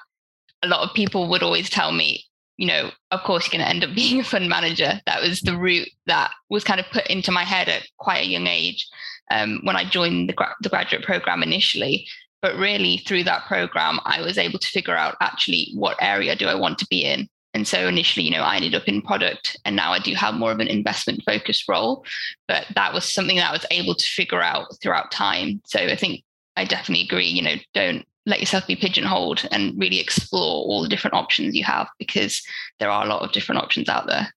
a 0.62 0.68
lot 0.68 0.88
of 0.88 0.94
people 0.94 1.28
would 1.30 1.42
always 1.42 1.72
tell 1.72 1.92
me, 1.92 2.24
you 2.60 2.68
know, 2.68 2.92
of 3.12 3.24
course, 3.24 3.46
you're 3.46 3.58
going 3.58 3.66
to 3.66 3.74
end 3.74 3.86
up 3.86 3.96
being 3.96 4.20
a 4.20 4.24
fund 4.24 4.50
manager. 4.50 5.00
That 5.06 5.22
was 5.22 5.40
the 5.40 5.58
route 5.58 5.90
that 6.08 6.32
was 6.50 6.66
kind 6.66 6.80
of 6.80 6.86
put 6.92 7.08
into 7.08 7.32
my 7.32 7.44
head 7.44 7.70
at 7.70 7.88
quite 7.98 8.22
a 8.24 8.28
young 8.28 8.48
age 8.48 8.86
um, 9.32 9.62
when 9.64 9.78
I 9.78 9.90
joined 9.90 10.28
the, 10.28 10.34
gra- 10.34 10.56
the 10.62 10.70
graduate 10.70 11.04
program 11.04 11.42
initially. 11.42 12.06
But 12.42 12.58
really, 12.58 12.98
through 12.98 13.24
that 13.24 13.46
program, 13.48 14.00
I 14.04 14.22
was 14.22 14.38
able 14.38 14.60
to 14.60 14.68
figure 14.68 14.96
out 14.96 15.16
actually 15.22 15.72
what 15.74 15.98
area 16.02 16.36
do 16.36 16.48
I 16.48 16.56
want 16.56 16.78
to 16.80 16.88
be 16.90 17.06
in. 17.06 17.30
And 17.54 17.68
so 17.68 17.88
initially, 17.88 18.26
you 18.26 18.32
know, 18.32 18.44
I 18.44 18.58
ended 18.58 18.76
up 18.76 18.88
in 18.88 19.02
product 19.02 19.58
and 19.66 19.76
now 19.76 19.92
I 19.92 20.00
do 20.00 20.14
have 20.14 20.36
more 20.36 20.52
of 20.52 20.60
an 20.60 20.68
investment 20.68 21.24
focused 21.26 21.68
role. 21.68 22.06
But 22.48 22.68
that 22.76 22.94
was 22.94 23.12
something 23.12 23.38
that 23.38 23.50
I 23.50 23.54
was 23.54 23.66
able 23.72 23.96
to 23.96 24.06
figure 24.06 24.42
out 24.42 24.68
throughout 24.82 25.12
time. 25.12 25.62
So 25.66 25.80
I 25.80 25.96
think 25.96 26.24
I 26.56 26.66
definitely 26.66 27.06
agree, 27.06 27.28
you 27.28 27.42
know, 27.42 27.56
don't 27.74 28.06
let 28.26 28.40
yourself 28.40 28.68
be 28.68 28.76
pigeonholed 28.76 29.48
and 29.52 29.80
really 29.80 30.00
explore 30.00 30.66
all 30.66 30.84
the 30.84 30.90
different 30.90 31.16
options 31.16 31.56
you 31.56 31.64
have 31.64 31.88
because 31.98 32.42
there 32.80 32.90
are 32.90 33.06
a 33.06 33.08
lot 33.08 33.22
of 33.22 33.32
different 33.32 33.62
options 33.62 33.90
out 33.90 34.08
there. 34.08 34.34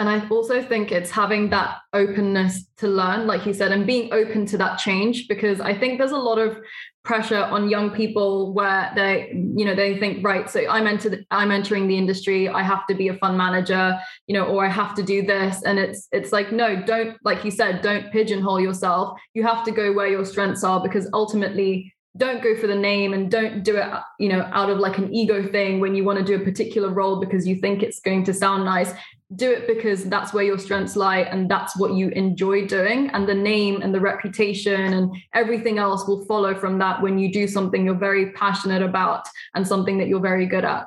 And 0.00 0.08
I 0.08 0.28
also 0.28 0.62
think 0.62 0.92
it's 0.92 1.10
having 1.10 1.50
that 1.50 1.78
openness 1.92 2.66
to 2.76 2.86
learn, 2.86 3.26
like 3.26 3.44
you 3.44 3.52
said, 3.52 3.72
and 3.72 3.84
being 3.84 4.12
open 4.12 4.46
to 4.46 4.58
that 4.58 4.78
change, 4.78 5.26
because 5.26 5.60
I 5.60 5.76
think 5.76 5.98
there's 5.98 6.12
a 6.12 6.16
lot 6.16 6.38
of 6.38 6.56
pressure 7.04 7.42
on 7.42 7.68
young 7.68 7.90
people 7.90 8.52
where 8.52 8.92
they, 8.94 9.32
you 9.32 9.64
know, 9.64 9.74
they 9.74 9.98
think, 9.98 10.24
right, 10.24 10.48
so 10.48 10.60
I'm 10.70 10.86
entered, 10.86 11.26
I'm 11.32 11.50
entering 11.50 11.88
the 11.88 11.98
industry, 11.98 12.48
I 12.48 12.62
have 12.62 12.86
to 12.86 12.94
be 12.94 13.08
a 13.08 13.14
fund 13.14 13.36
manager, 13.36 13.98
you 14.28 14.34
know, 14.34 14.44
or 14.44 14.64
I 14.64 14.68
have 14.68 14.94
to 14.96 15.02
do 15.02 15.22
this. 15.22 15.64
And 15.64 15.80
it's 15.80 16.06
it's 16.12 16.30
like, 16.30 16.52
no, 16.52 16.80
don't, 16.80 17.16
like 17.24 17.44
you 17.44 17.50
said, 17.50 17.82
don't 17.82 18.12
pigeonhole 18.12 18.60
yourself. 18.60 19.18
You 19.34 19.42
have 19.42 19.64
to 19.64 19.72
go 19.72 19.92
where 19.92 20.06
your 20.06 20.24
strengths 20.24 20.62
are 20.62 20.80
because 20.80 21.10
ultimately 21.12 21.92
don't 22.16 22.42
go 22.42 22.56
for 22.56 22.66
the 22.66 22.74
name 22.74 23.12
and 23.12 23.30
don't 23.30 23.62
do 23.62 23.76
it 23.76 23.86
you 24.18 24.28
know 24.28 24.48
out 24.52 24.70
of 24.70 24.78
like 24.78 24.98
an 24.98 25.12
ego 25.14 25.46
thing 25.50 25.78
when 25.80 25.94
you 25.94 26.04
want 26.04 26.18
to 26.18 26.24
do 26.24 26.40
a 26.40 26.44
particular 26.44 26.90
role 26.90 27.20
because 27.20 27.46
you 27.46 27.56
think 27.56 27.82
it's 27.82 28.00
going 28.00 28.24
to 28.24 28.34
sound 28.34 28.64
nice. 28.64 28.92
Do 29.36 29.52
it 29.52 29.66
because 29.66 30.04
that's 30.04 30.32
where 30.32 30.42
your 30.42 30.58
strengths 30.58 30.96
lie 30.96 31.18
and 31.18 31.50
that's 31.50 31.76
what 31.76 31.92
you 31.92 32.08
enjoy 32.10 32.66
doing. 32.66 33.10
And 33.10 33.28
the 33.28 33.34
name 33.34 33.82
and 33.82 33.94
the 33.94 34.00
reputation 34.00 34.94
and 34.94 35.14
everything 35.34 35.78
else 35.78 36.08
will 36.08 36.24
follow 36.24 36.54
from 36.54 36.78
that 36.78 37.02
when 37.02 37.18
you 37.18 37.30
do 37.30 37.46
something 37.46 37.84
you're 37.84 37.94
very 37.94 38.32
passionate 38.32 38.82
about 38.82 39.28
and 39.54 39.68
something 39.68 39.98
that 39.98 40.08
you're 40.08 40.18
very 40.18 40.46
good 40.46 40.64
at. 40.64 40.86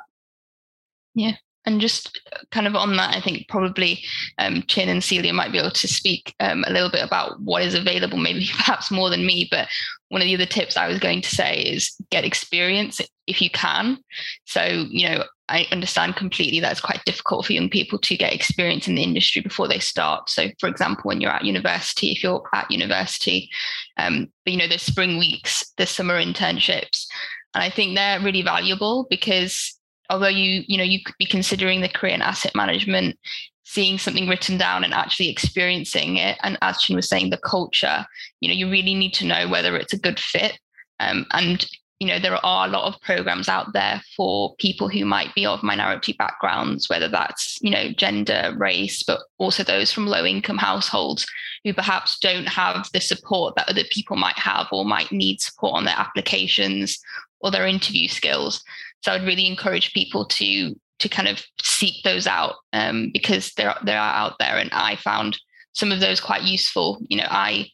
Yeah 1.14 1.36
and 1.66 1.80
just 1.80 2.20
kind 2.52 2.66
of 2.66 2.76
on 2.76 2.96
that, 2.98 3.16
I 3.16 3.22
think 3.22 3.48
probably 3.48 4.04
um, 4.40 4.64
Chin 4.64 4.90
and 4.90 5.04
Celia 5.04 5.34
might 5.34 5.52
be 5.52 5.60
able 5.60 5.72
to 5.72 5.88
speak 5.88 6.34
um, 6.40 6.64
a 6.68 6.72
little 6.72 6.90
bit 6.90 7.04
about 7.04 7.40
what 7.42 7.62
is 7.62 7.76
available, 7.76 8.18
maybe 8.18 8.48
perhaps 8.58 8.92
more 8.92 9.10
than 9.10 9.26
me. 9.26 9.48
But 9.50 9.68
one 10.10 10.22
of 10.22 10.26
the 10.26 10.36
other 10.36 10.46
tips 10.46 10.76
I 10.76 10.88
was 10.88 11.00
going 11.00 11.22
to 11.22 11.36
say 11.36 11.62
is 11.62 11.96
get 12.10 12.26
experience 12.26 13.00
if 13.28 13.42
you 13.42 13.50
can. 13.50 13.98
So, 14.46 14.88
you 14.90 15.08
know, 15.08 15.24
I 15.48 15.68
understand 15.72 16.16
completely 16.16 16.60
that 16.62 16.72
it's 16.72 16.82
quite 16.82 17.04
difficult 17.06 17.46
for 17.46 17.54
young 17.54 17.70
people 17.70 18.00
to 18.00 18.18
get 18.18 18.34
experience 18.34 18.88
in 18.88 18.96
the 18.96 19.04
industry 19.04 19.42
before 19.42 19.68
they 19.68 19.80
start. 19.80 20.30
So, 20.30 20.48
for 20.60 20.68
example, 20.68 21.04
when 21.04 21.22
you're 21.22 21.32
at 21.32 21.46
university, 21.46 22.12
if 22.12 22.24
you're 22.24 22.42
at 22.54 22.72
university, 22.72 23.50
um, 23.98 24.32
but 24.46 24.54
you 24.54 24.58
know, 24.58 24.68
there's 24.68 24.82
spring 24.82 25.20
weeks, 25.20 25.64
there's 25.78 25.90
summer 25.90 26.22
internships, 26.22 27.06
and 27.54 27.64
I 27.64 27.70
think 27.70 27.96
they're 27.96 28.22
really 28.22 28.42
valuable 28.42 29.08
because 29.10 29.78
although 30.10 30.28
you 30.28 30.64
you 30.68 30.78
know 30.78 30.84
you 30.84 31.02
could 31.04 31.16
be 31.18 31.26
considering 31.26 31.82
the 31.82 31.90
career 31.90 32.14
in 32.14 32.22
asset 32.22 32.56
management 32.56 33.18
seeing 33.64 33.98
something 33.98 34.28
written 34.28 34.58
down 34.58 34.84
and 34.84 34.94
actually 34.94 35.30
experiencing 35.30 36.18
it 36.18 36.38
and 36.44 36.58
as 36.62 36.82
chin 36.82 36.96
was 36.96 37.08
saying 37.08 37.30
the 37.30 37.38
culture 37.38 38.06
you 38.42 38.50
know 38.50 38.56
you 38.56 38.70
really 38.70 38.96
need 38.96 39.14
to 39.14 39.26
know 39.26 39.48
whether 39.48 39.76
it's 39.76 39.94
a 39.94 40.00
good 40.00 40.20
fit. 40.20 40.60
Um, 41.00 41.26
and 41.32 41.66
you 42.02 42.08
know 42.08 42.20
there 42.20 42.44
are 42.44 42.68
a 42.68 42.72
lot 42.72 42.92
of 42.92 43.00
programs 43.02 43.48
out 43.48 43.74
there 43.74 44.02
for 44.18 44.56
people 44.56 44.90
who 44.90 45.06
might 45.06 45.34
be 45.36 45.46
of 45.46 45.62
minority 45.62 46.14
backgrounds 46.14 46.90
whether 46.90 47.08
that's 47.08 47.60
you 47.62 47.70
know 47.70 47.92
gender 47.92 48.54
race 48.58 49.04
but 49.04 49.22
also 49.38 49.64
those 49.64 49.92
from 49.92 50.08
low 50.08 50.26
income 50.26 50.58
households 50.58 51.28
who 51.64 51.74
perhaps 51.74 52.18
don't 52.20 52.48
have 52.48 52.90
the 52.94 53.00
support 53.00 53.56
that 53.56 53.70
other 53.70 53.84
people 53.92 54.16
might 54.16 54.38
have 54.38 54.68
or 54.72 54.84
might 54.84 55.12
need 55.12 55.40
support 55.40 55.76
on 55.76 55.86
their 55.86 55.98
applications 55.98 57.00
or 57.42 57.52
their 57.52 57.68
interview 57.68 58.08
skills 58.08 58.64
so 59.02 59.12
I'd 59.12 59.26
really 59.26 59.48
encourage 59.48 59.94
people 59.94 60.26
to 60.26 60.76
to 61.00 61.10
kind 61.10 61.28
of 61.28 61.44
seek 61.64 62.04
those 62.04 62.28
out 62.28 62.56
um, 62.74 63.10
because 63.12 63.54
they're 63.54 63.76
they 63.84 63.96
are 63.96 64.14
out 64.14 64.36
there, 64.40 64.58
and 64.58 64.70
I 64.72 64.96
found 64.96 65.40
some 65.74 65.92
of 65.92 66.00
those 66.00 66.20
quite 66.20 66.44
useful. 66.44 67.00
You 67.10 67.18
know, 67.18 67.28
I 67.30 67.68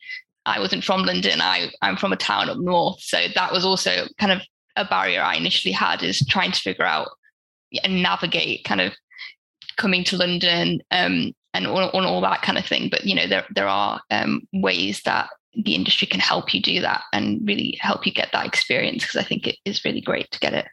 I 0.46 0.60
wasn't 0.60 0.84
from 0.84 1.04
London. 1.04 1.42
I 1.42 1.70
I'm 1.82 1.98
from 1.98 2.14
a 2.14 2.18
town 2.18 2.50
up 2.50 2.58
north, 2.60 3.02
so 3.02 3.18
that 3.36 3.52
was 3.52 3.66
also 3.66 4.08
kind 4.20 4.32
of 4.32 4.42
a 4.76 4.86
barrier 4.86 5.22
I 5.22 5.36
initially 5.36 5.74
had 5.74 6.04
is 6.04 6.26
trying 6.30 6.52
to 6.52 6.62
figure 6.62 6.86
out 6.86 7.10
and 7.84 8.02
navigate 8.02 8.64
kind 8.64 8.80
of 8.80 8.94
coming 9.76 10.04
to 10.06 10.18
London 10.18 10.82
um, 10.92 11.34
and 11.54 11.68
all, 11.68 11.90
all, 11.90 12.22
that 12.22 12.42
kind 12.42 12.58
of 12.58 12.66
thing. 12.66 12.88
But 12.90 13.04
you 13.04 13.16
know, 13.16 13.28
there 13.28 13.46
there 13.54 13.68
are 13.68 14.00
um, 14.10 14.48
ways 14.54 15.02
that 15.04 15.30
the 15.54 15.76
industry 15.76 16.08
can 16.08 16.20
help 16.20 16.54
you 16.54 16.62
do 16.62 16.82
that 16.82 17.02
and 17.14 17.46
really 17.46 17.78
help 17.82 18.06
you 18.06 18.14
get 18.14 18.30
that 18.32 18.46
experience 18.46 19.04
because 19.04 19.16
I 19.20 19.24
think 19.24 19.48
it 19.48 19.58
is 19.66 19.84
really 19.84 20.02
great 20.02 20.30
to 20.32 20.40
get 20.40 20.54
it. 20.54 20.68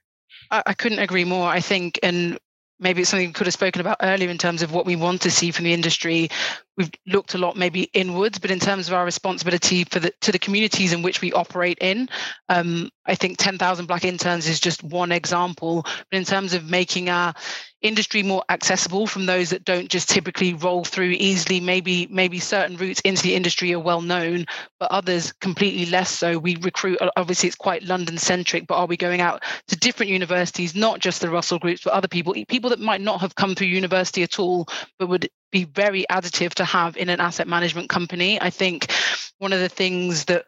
I, 0.54 0.62
I 0.66 0.74
couldn't 0.74 1.00
agree 1.00 1.24
more. 1.24 1.48
I 1.48 1.60
think, 1.60 1.98
and 2.02 2.38
maybe 2.78 3.00
it's 3.00 3.10
something 3.10 3.28
we 3.28 3.32
could 3.32 3.46
have 3.46 3.54
spoken 3.54 3.80
about 3.80 3.98
earlier 4.02 4.30
in 4.30 4.38
terms 4.38 4.62
of 4.62 4.72
what 4.72 4.86
we 4.86 4.96
want 4.96 5.22
to 5.22 5.30
see 5.30 5.50
from 5.50 5.64
the 5.64 5.72
industry. 5.72 6.28
We've 6.76 6.90
looked 7.06 7.34
a 7.34 7.38
lot 7.38 7.56
maybe 7.56 7.90
inwards, 7.92 8.38
but 8.38 8.50
in 8.50 8.60
terms 8.60 8.88
of 8.88 8.94
our 8.94 9.04
responsibility 9.04 9.84
for 9.84 10.00
the 10.00 10.12
to 10.22 10.32
the 10.32 10.38
communities 10.38 10.92
in 10.92 11.02
which 11.02 11.20
we 11.20 11.32
operate 11.32 11.78
in, 11.80 12.08
um, 12.48 12.90
I 13.06 13.14
think 13.14 13.38
10,000 13.38 13.86
Black 13.86 14.04
interns 14.04 14.48
is 14.48 14.60
just 14.60 14.82
one 14.82 15.12
example. 15.12 15.82
But 15.82 16.18
in 16.18 16.24
terms 16.24 16.54
of 16.54 16.70
making 16.70 17.10
our 17.10 17.34
industry 17.84 18.22
more 18.22 18.42
accessible 18.48 19.06
from 19.06 19.26
those 19.26 19.50
that 19.50 19.64
don't 19.64 19.88
just 19.88 20.08
typically 20.08 20.54
roll 20.54 20.84
through 20.84 21.10
easily, 21.10 21.60
maybe 21.60 22.08
maybe 22.10 22.40
certain 22.40 22.76
routes 22.76 23.00
into 23.02 23.22
the 23.22 23.34
industry 23.34 23.72
are 23.74 23.78
well 23.78 24.00
known, 24.00 24.46
but 24.80 24.90
others 24.90 25.32
completely 25.40 25.86
less 25.86 26.10
so. 26.10 26.38
We 26.38 26.56
recruit, 26.56 26.98
obviously 27.16 27.46
it's 27.48 27.56
quite 27.56 27.82
London 27.82 28.16
centric, 28.16 28.66
but 28.66 28.76
are 28.76 28.86
we 28.86 28.96
going 28.96 29.20
out 29.20 29.44
to 29.68 29.76
different 29.76 30.10
universities, 30.10 30.74
not 30.74 30.98
just 30.98 31.20
the 31.20 31.30
Russell 31.30 31.58
groups, 31.58 31.82
but 31.84 31.92
other 31.92 32.08
people, 32.08 32.34
people 32.48 32.70
that 32.70 32.80
might 32.80 33.02
not 33.02 33.20
have 33.20 33.34
come 33.34 33.54
through 33.54 33.68
university 33.68 34.22
at 34.22 34.38
all, 34.38 34.66
but 34.98 35.08
would 35.08 35.28
be 35.52 35.64
very 35.64 36.06
additive 36.10 36.54
to 36.54 36.64
have 36.64 36.96
in 36.96 37.10
an 37.10 37.20
asset 37.20 37.46
management 37.46 37.90
company. 37.90 38.40
I 38.40 38.48
think 38.50 38.90
one 39.38 39.52
of 39.52 39.60
the 39.60 39.68
things 39.68 40.24
that 40.24 40.46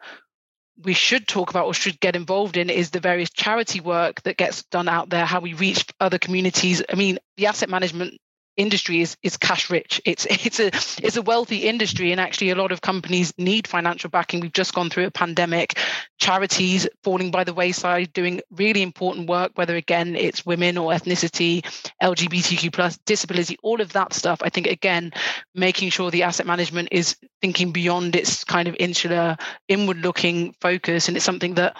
we 0.83 0.93
should 0.93 1.27
talk 1.27 1.49
about 1.49 1.65
or 1.65 1.73
should 1.73 1.99
get 1.99 2.15
involved 2.15 2.57
in 2.57 2.69
is 2.69 2.91
the 2.91 2.99
various 2.99 3.29
charity 3.29 3.79
work 3.79 4.21
that 4.23 4.37
gets 4.37 4.63
done 4.65 4.87
out 4.87 5.09
there, 5.09 5.25
how 5.25 5.39
we 5.39 5.53
reach 5.53 5.85
other 5.99 6.17
communities. 6.19 6.83
I 6.89 6.95
mean, 6.95 7.17
the 7.37 7.47
asset 7.47 7.69
management 7.69 8.19
industry 8.57 9.01
is 9.01 9.15
is 9.23 9.37
cash 9.37 9.69
rich. 9.69 10.01
It's 10.03 10.25
it's 10.29 10.59
a 10.59 10.67
it's 11.05 11.15
a 11.15 11.21
wealthy 11.21 11.67
industry, 11.67 12.11
and 12.11 12.19
actually 12.19 12.49
a 12.49 12.55
lot 12.55 12.71
of 12.71 12.81
companies 12.81 13.33
need 13.37 13.67
financial 13.67 14.09
backing. 14.09 14.39
We've 14.39 14.51
just 14.51 14.73
gone 14.73 14.89
through 14.89 15.05
a 15.05 15.11
pandemic. 15.11 15.79
Charities 16.19 16.87
falling 17.03 17.31
by 17.31 17.43
the 17.43 17.53
wayside, 17.53 18.11
doing 18.11 18.41
really 18.51 18.81
important 18.81 19.29
work, 19.29 19.51
whether 19.55 19.75
again 19.75 20.15
it's 20.15 20.45
women 20.45 20.77
or 20.77 20.91
ethnicity, 20.91 21.63
LGBTQ 22.01 22.73
plus 22.73 22.97
disability, 23.05 23.57
all 23.63 23.79
of 23.79 23.93
that 23.93 24.13
stuff. 24.13 24.39
I 24.41 24.49
think 24.49 24.67
again, 24.67 25.13
making 25.53 25.91
sure 25.91 26.09
the 26.09 26.23
asset 26.23 26.47
management 26.47 26.89
is 26.91 27.15
thinking 27.41 27.71
beyond 27.71 28.15
its 28.15 28.43
kind 28.43 28.67
of 28.67 28.75
insular, 28.79 29.37
inward 29.67 29.97
looking 29.97 30.55
focus, 30.59 31.07
and 31.07 31.15
it's 31.15 31.25
something 31.25 31.53
that 31.53 31.77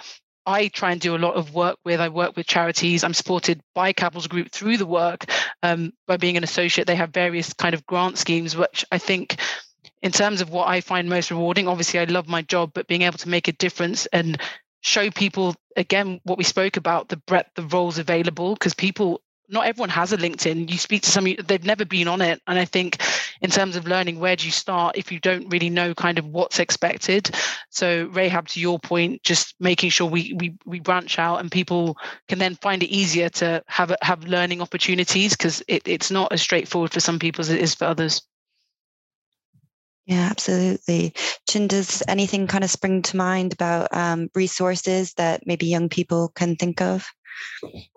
I 0.48 0.68
try 0.68 0.92
and 0.92 1.00
do 1.00 1.14
a 1.14 1.18
lot 1.18 1.34
of 1.34 1.52
work 1.52 1.76
with. 1.84 2.00
I 2.00 2.08
work 2.08 2.34
with 2.34 2.46
charities. 2.46 3.04
I'm 3.04 3.12
supported 3.12 3.60
by 3.74 3.92
Capitals 3.92 4.28
Group 4.28 4.50
through 4.50 4.78
the 4.78 4.86
work. 4.86 5.26
Um, 5.62 5.92
by 6.06 6.16
being 6.16 6.38
an 6.38 6.42
associate, 6.42 6.86
they 6.86 6.96
have 6.96 7.10
various 7.10 7.52
kind 7.52 7.74
of 7.74 7.84
grant 7.86 8.16
schemes, 8.16 8.56
which 8.56 8.82
I 8.90 8.96
think, 8.96 9.36
in 10.00 10.10
terms 10.10 10.40
of 10.40 10.48
what 10.48 10.66
I 10.66 10.80
find 10.80 11.06
most 11.10 11.30
rewarding, 11.30 11.68
obviously 11.68 12.00
I 12.00 12.04
love 12.04 12.28
my 12.28 12.40
job, 12.40 12.70
but 12.72 12.86
being 12.86 13.02
able 13.02 13.18
to 13.18 13.28
make 13.28 13.48
a 13.48 13.52
difference 13.52 14.06
and 14.06 14.40
show 14.80 15.10
people 15.10 15.54
again 15.76 16.18
what 16.24 16.38
we 16.38 16.44
spoke 16.44 16.78
about 16.78 17.08
the 17.08 17.18
breadth 17.18 17.58
of 17.58 17.74
roles 17.74 17.98
available 17.98 18.54
because 18.54 18.72
people 18.72 19.20
not 19.48 19.66
everyone 19.66 19.88
has 19.90 20.12
a 20.12 20.16
LinkedIn. 20.16 20.70
You 20.70 20.78
speak 20.78 21.02
to 21.02 21.10
some, 21.10 21.24
they've 21.24 21.64
never 21.64 21.84
been 21.84 22.08
on 22.08 22.20
it. 22.20 22.40
And 22.46 22.58
I 22.58 22.64
think 22.64 23.02
in 23.40 23.50
terms 23.50 23.76
of 23.76 23.86
learning, 23.86 24.20
where 24.20 24.36
do 24.36 24.46
you 24.46 24.52
start 24.52 24.96
if 24.96 25.10
you 25.10 25.20
don't 25.20 25.48
really 25.48 25.70
know 25.70 25.94
kind 25.94 26.18
of 26.18 26.26
what's 26.26 26.58
expected? 26.58 27.30
So 27.70 28.08
Rahab, 28.12 28.48
to 28.48 28.60
your 28.60 28.78
point, 28.78 29.22
just 29.22 29.54
making 29.58 29.90
sure 29.90 30.08
we 30.08 30.34
we, 30.34 30.56
we 30.66 30.80
branch 30.80 31.18
out 31.18 31.40
and 31.40 31.50
people 31.50 31.96
can 32.28 32.38
then 32.38 32.56
find 32.56 32.82
it 32.82 32.88
easier 32.88 33.28
to 33.30 33.62
have 33.66 33.94
have 34.02 34.24
learning 34.24 34.60
opportunities 34.60 35.36
because 35.36 35.62
it, 35.68 35.86
it's 35.86 36.10
not 36.10 36.32
as 36.32 36.42
straightforward 36.42 36.92
for 36.92 37.00
some 37.00 37.18
people 37.18 37.40
as 37.42 37.50
it 37.50 37.60
is 37.60 37.74
for 37.74 37.84
others. 37.86 38.22
Yeah, 40.06 40.28
absolutely. 40.30 41.12
Chin, 41.46 41.68
does 41.68 42.02
anything 42.08 42.46
kind 42.46 42.64
of 42.64 42.70
spring 42.70 43.02
to 43.02 43.16
mind 43.18 43.52
about 43.52 43.94
um, 43.94 44.30
resources 44.34 45.12
that 45.14 45.46
maybe 45.46 45.66
young 45.66 45.90
people 45.90 46.32
can 46.34 46.56
think 46.56 46.80
of? 46.80 47.06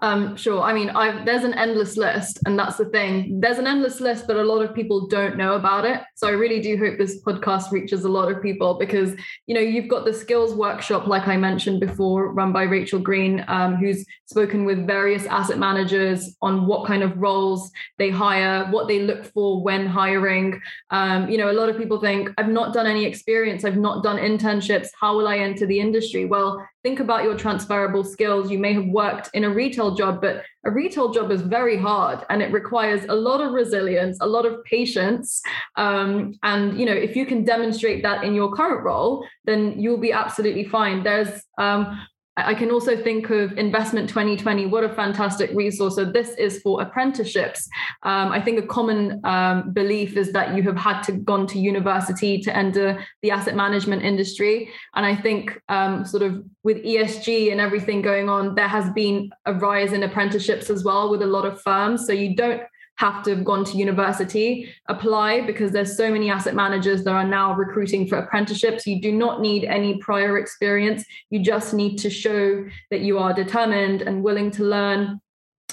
Um, 0.02 0.36
sure. 0.36 0.62
I 0.62 0.74
mean, 0.74 0.90
I've, 0.90 1.26
there's 1.26 1.44
an 1.44 1.54
endless 1.54 1.98
list, 1.98 2.40
and 2.46 2.58
that's 2.58 2.78
the 2.78 2.86
thing. 2.86 3.40
There's 3.40 3.60
an 3.60 3.68
endless 3.68 4.00
list, 4.00 4.28
but 4.28 4.36
a 4.36 4.44
lot 4.44 4.64
of 4.64 4.74
people 4.74 5.08
don't 5.08 5.38
know 5.38 5.54
about 5.54 5.86
it. 5.86 6.02
So 6.16 6.28
I 6.28 6.32
really 6.32 6.60
do 6.62 6.78
hope 6.78 6.98
this 6.98 7.22
podcast 7.22 7.72
reaches 7.72 8.04
a 8.04 8.10
lot 8.10 8.32
of 8.32 8.42
people 8.42 8.76
because 8.76 9.14
you 9.48 9.56
know 9.56 9.62
you've 9.62 9.88
got 9.88 10.06
the 10.06 10.14
skills 10.14 10.56
workshop, 10.56 11.08
like 11.08 11.28
I 11.28 11.38
mentioned 11.38 11.80
before, 11.80 12.34
run 12.34 12.52
by 12.52 12.64
Rachel 12.64 13.00
Green, 13.00 13.46
um, 13.48 13.76
who's 13.76 14.06
spoken 14.26 14.66
with 14.66 14.88
various 14.88 15.26
asset 15.26 15.58
managers 15.58 16.36
on 16.42 16.66
what 16.66 16.88
kind 16.88 17.04
of 17.04 17.18
roles 17.18 17.72
they 17.98 18.10
hire, 18.10 18.66
what 18.72 18.88
they 18.88 19.00
look 19.00 19.26
for 19.26 19.62
when 19.62 19.86
hiring. 19.86 20.62
Um, 20.90 21.30
you 21.30 21.38
know, 21.38 21.52
a 21.52 21.54
lot 21.54 21.70
of 21.70 21.78
people 21.78 22.00
think 22.00 22.30
I've 22.38 22.50
not 22.50 22.74
done 22.74 22.88
any 22.88 23.06
experience, 23.06 23.66
I've 23.66 23.78
not 23.78 24.04
done 24.04 24.18
internships. 24.18 24.88
How 25.00 25.16
will 25.16 25.28
I 25.28 25.38
enter 25.38 25.66
the 25.66 25.80
industry? 25.80 26.26
Well, 26.26 26.66
think 26.84 27.00
about 27.00 27.24
your 27.24 27.38
transferable 27.38 28.04
skills. 28.04 28.50
You 28.50 28.58
may 28.58 28.74
have 28.74 28.88
worked 28.88 29.30
in 29.34 29.44
a 29.44 29.50
retail 29.50 29.96
job, 29.96 30.22
but 30.22 30.44
a 30.66 30.72
retail 30.72 31.12
job 31.12 31.32
is 31.32 31.42
very 31.42 31.78
hard 31.78 32.26
and 32.30 32.42
it 32.42 32.52
requires 32.52 33.04
a 33.10 33.16
lot 33.16 33.42
of 33.42 33.52
resilience, 33.52 34.18
a 34.22 34.26
lot 34.26 34.46
of 34.46 34.64
patience. 34.64 35.42
Um, 35.76 36.34
and 36.44 36.80
you 36.80 36.86
know, 36.86 36.94
if 36.94 37.16
you 37.16 37.26
can 37.26 37.44
demonstrate 37.44 38.04
that 38.04 38.24
in 38.24 38.34
your 38.34 38.56
current 38.56 38.84
role, 38.84 39.26
then 39.46 39.80
you'll 39.80 39.98
be 39.98 40.12
absolutely 40.12 40.66
fine. 40.66 41.04
There's 41.04 41.44
um, 41.58 42.00
I 42.38 42.54
can 42.54 42.72
also 42.72 42.96
think 42.96 43.30
of 43.30 43.58
Investment 43.58 44.08
2020. 44.08 44.66
What 44.68 44.86
a 44.86 44.90
fantastic 44.90 45.52
resource. 45.54 45.96
So, 45.96 46.06
this 46.06 46.30
is 46.36 46.62
for 46.62 46.82
apprenticeships. 46.82 47.68
Um, 48.04 48.32
I 48.32 48.40
think 48.40 48.58
a 48.58 48.66
common 48.66 49.20
um, 49.26 49.74
belief 49.74 50.16
is 50.16 50.32
that 50.32 50.56
you 50.56 50.64
have 50.64 50.78
had 50.78 51.02
to 51.04 51.12
gone 51.12 51.46
to 51.48 51.60
university 51.60 52.40
to 52.40 52.56
enter 52.56 53.06
the 53.22 53.32
asset 53.32 53.56
management 53.56 54.04
industry. 54.04 54.70
And 54.96 55.06
I 55.06 55.14
think, 55.14 55.60
um, 55.68 56.06
sort 56.06 56.24
of 56.24 56.42
with 56.64 56.78
ESG 56.86 57.52
and 57.52 57.60
everything 57.60 58.02
going 58.02 58.30
on, 58.30 58.56
there 58.56 58.70
has 58.70 58.90
been 58.92 59.30
a 59.46 59.54
rise 59.54 59.92
in 59.92 60.04
apprenticeships 60.04 60.70
as 60.70 60.86
well 60.86 61.12
with 61.12 61.22
a 61.22 61.28
lot 61.28 61.46
of 61.46 61.62
firms. 61.62 62.08
So, 62.08 62.14
you 62.14 62.34
don't 62.34 62.62
have 63.02 63.24
to 63.24 63.36
have 63.36 63.44
gone 63.44 63.66
to 63.66 63.78
university 63.78 64.72
apply 64.88 65.42
because 65.42 65.72
there's 65.72 65.98
so 65.98 66.12
many 66.12 66.30
asset 66.30 66.54
managers 66.54 67.04
that 67.04 67.12
are 67.12 67.28
now 67.28 67.56
recruiting 67.56 68.08
for 68.08 68.20
apprenticeships. 68.20 68.86
You 68.86 69.02
do 69.02 69.12
not 69.12 69.42
need 69.42 69.64
any 69.64 69.98
prior 69.98 70.38
experience. 70.38 71.04
You 71.32 71.40
just 71.42 71.74
need 71.74 71.98
to 71.98 72.12
show 72.12 72.64
that 72.92 73.02
you 73.02 73.18
are 73.18 73.34
determined 73.34 74.04
and 74.04 74.24
willing 74.24 74.52
to 74.52 74.64
learn 74.64 75.20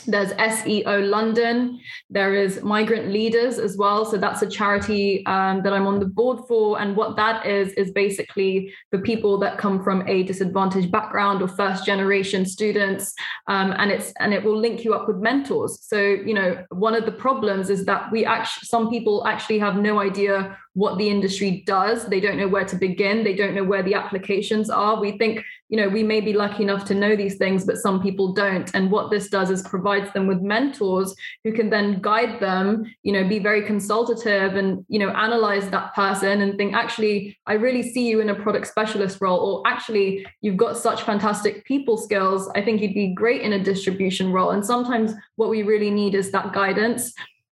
there's 0.06 0.32
SEO 0.32 1.08
London. 1.08 1.80
There 2.10 2.34
is 2.34 2.62
Migrant 2.62 3.08
Leaders 3.08 3.58
as 3.58 3.76
well. 3.76 4.04
So 4.04 4.16
that's 4.16 4.42
a 4.42 4.48
charity 4.48 5.24
um, 5.26 5.62
that 5.62 5.72
I'm 5.72 5.86
on 5.86 5.98
the 6.00 6.06
board 6.06 6.40
for. 6.48 6.80
And 6.80 6.96
what 6.96 7.16
that 7.16 7.46
is, 7.46 7.72
is 7.74 7.90
basically 7.92 8.72
for 8.90 8.98
people 8.98 9.38
that 9.38 9.58
come 9.58 9.82
from 9.82 10.06
a 10.08 10.22
disadvantaged 10.22 10.90
background 10.90 11.42
or 11.42 11.48
first 11.48 11.84
generation 11.86 12.46
students. 12.46 13.14
Um, 13.46 13.74
and 13.78 13.90
it's 13.90 14.12
and 14.20 14.34
it 14.34 14.42
will 14.42 14.58
link 14.58 14.84
you 14.84 14.94
up 14.94 15.08
with 15.08 15.16
mentors. 15.16 15.80
So, 15.82 16.00
you 16.00 16.34
know, 16.34 16.64
one 16.70 16.94
of 16.94 17.04
the 17.04 17.12
problems 17.12 17.70
is 17.70 17.84
that 17.86 18.10
we 18.12 18.24
actually 18.24 18.66
some 18.66 18.90
people 18.90 19.26
actually 19.26 19.58
have 19.58 19.76
no 19.76 20.00
idea 20.00 20.56
what 20.78 20.96
the 20.96 21.08
industry 21.08 21.64
does. 21.66 22.06
They 22.06 22.20
don't 22.20 22.36
know 22.36 22.46
where 22.46 22.64
to 22.64 22.76
begin. 22.76 23.24
They 23.24 23.34
don't 23.34 23.52
know 23.56 23.64
where 23.64 23.82
the 23.82 23.94
applications 23.94 24.70
are. 24.70 25.00
We 25.00 25.18
think, 25.18 25.44
you 25.68 25.76
know, 25.76 25.88
we 25.88 26.04
may 26.04 26.20
be 26.20 26.32
lucky 26.32 26.62
enough 26.62 26.84
to 26.84 26.94
know 26.94 27.16
these 27.16 27.36
things, 27.36 27.64
but 27.64 27.78
some 27.78 28.00
people 28.00 28.32
don't. 28.32 28.72
And 28.76 28.88
what 28.88 29.10
this 29.10 29.28
does 29.28 29.50
is 29.50 29.62
provides 29.62 30.12
them 30.12 30.28
with 30.28 30.40
mentors 30.40 31.16
who 31.42 31.52
can 31.52 31.68
then 31.68 32.00
guide 32.00 32.38
them, 32.38 32.84
you 33.02 33.12
know, 33.12 33.26
be 33.28 33.40
very 33.40 33.62
consultative 33.66 34.54
and, 34.54 34.86
you 34.88 35.00
know, 35.00 35.08
analyze 35.08 35.68
that 35.70 35.96
person 35.96 36.42
and 36.42 36.56
think, 36.56 36.74
actually, 36.74 37.36
I 37.44 37.54
really 37.54 37.82
see 37.82 38.06
you 38.06 38.20
in 38.20 38.30
a 38.30 38.36
product 38.36 38.68
specialist 38.68 39.20
role, 39.20 39.40
or 39.40 39.62
actually, 39.66 40.24
you've 40.42 40.56
got 40.56 40.76
such 40.76 41.02
fantastic 41.02 41.64
people 41.64 41.96
skills. 41.96 42.48
I 42.54 42.62
think 42.62 42.80
you'd 42.80 42.94
be 42.94 43.14
great 43.14 43.42
in 43.42 43.52
a 43.52 43.64
distribution 43.64 44.30
role. 44.30 44.52
And 44.52 44.64
sometimes 44.64 45.12
what 45.34 45.50
we 45.50 45.64
really 45.64 45.90
need 45.90 46.14
is 46.14 46.30
that 46.30 46.52
guidance 46.52 47.12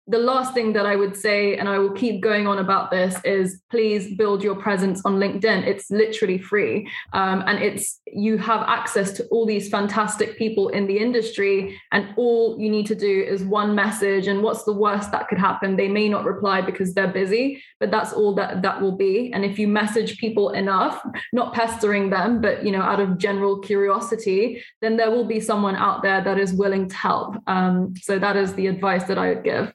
the 0.07 0.17
last 0.17 0.53
thing 0.53 0.73
that 0.73 0.85
I 0.85 0.97
would 0.97 1.15
say, 1.15 1.55
and 1.55 1.69
I 1.69 1.79
will 1.79 1.91
keep 1.91 2.21
going 2.21 2.45
on 2.45 2.59
about 2.59 2.91
this, 2.91 3.15
is 3.23 3.61
please 3.71 4.15
build 4.15 4.43
your 4.43 4.55
presence 4.55 5.01
on 5.05 5.15
LinkedIn. 5.15 5.65
It's 5.65 5.89
literally 5.89 6.37
free, 6.37 6.89
um, 7.13 7.43
and 7.47 7.59
it's 7.59 8.01
you 8.07 8.37
have 8.37 8.61
access 8.67 9.13
to 9.13 9.25
all 9.27 9.45
these 9.45 9.69
fantastic 9.69 10.37
people 10.37 10.69
in 10.69 10.87
the 10.87 10.97
industry, 10.97 11.79
and 11.93 12.09
all 12.17 12.59
you 12.59 12.69
need 12.69 12.85
to 12.87 12.95
do 12.95 13.21
is 13.21 13.43
one 13.43 13.75
message. 13.75 14.27
And 14.27 14.43
what's 14.43 14.63
the 14.63 14.73
worst 14.73 15.11
that 15.13 15.29
could 15.29 15.39
happen? 15.39 15.77
They 15.77 15.87
may 15.87 16.09
not 16.09 16.25
reply 16.25 16.59
because 16.59 16.93
they're 16.93 17.07
busy, 17.07 17.63
but 17.79 17.89
that's 17.89 18.11
all 18.11 18.35
that 18.35 18.61
that 18.61 18.81
will 18.81 18.97
be. 18.97 19.31
And 19.33 19.45
if 19.45 19.57
you 19.57 19.69
message 19.69 20.17
people 20.17 20.49
enough, 20.49 21.01
not 21.31 21.53
pestering 21.53 22.09
them, 22.09 22.41
but 22.41 22.65
you 22.65 22.73
know, 22.73 22.81
out 22.81 22.99
of 22.99 23.17
general 23.17 23.59
curiosity, 23.59 24.61
then 24.81 24.97
there 24.97 25.11
will 25.11 25.25
be 25.25 25.39
someone 25.39 25.77
out 25.77 26.03
there 26.03 26.21
that 26.21 26.37
is 26.37 26.53
willing 26.53 26.89
to 26.89 26.95
help. 26.95 27.37
Um, 27.47 27.93
so 28.01 28.19
that 28.19 28.35
is 28.35 28.53
the 28.55 28.67
advice 28.67 29.05
that 29.05 29.17
I 29.17 29.29
would 29.29 29.45
give. 29.45 29.73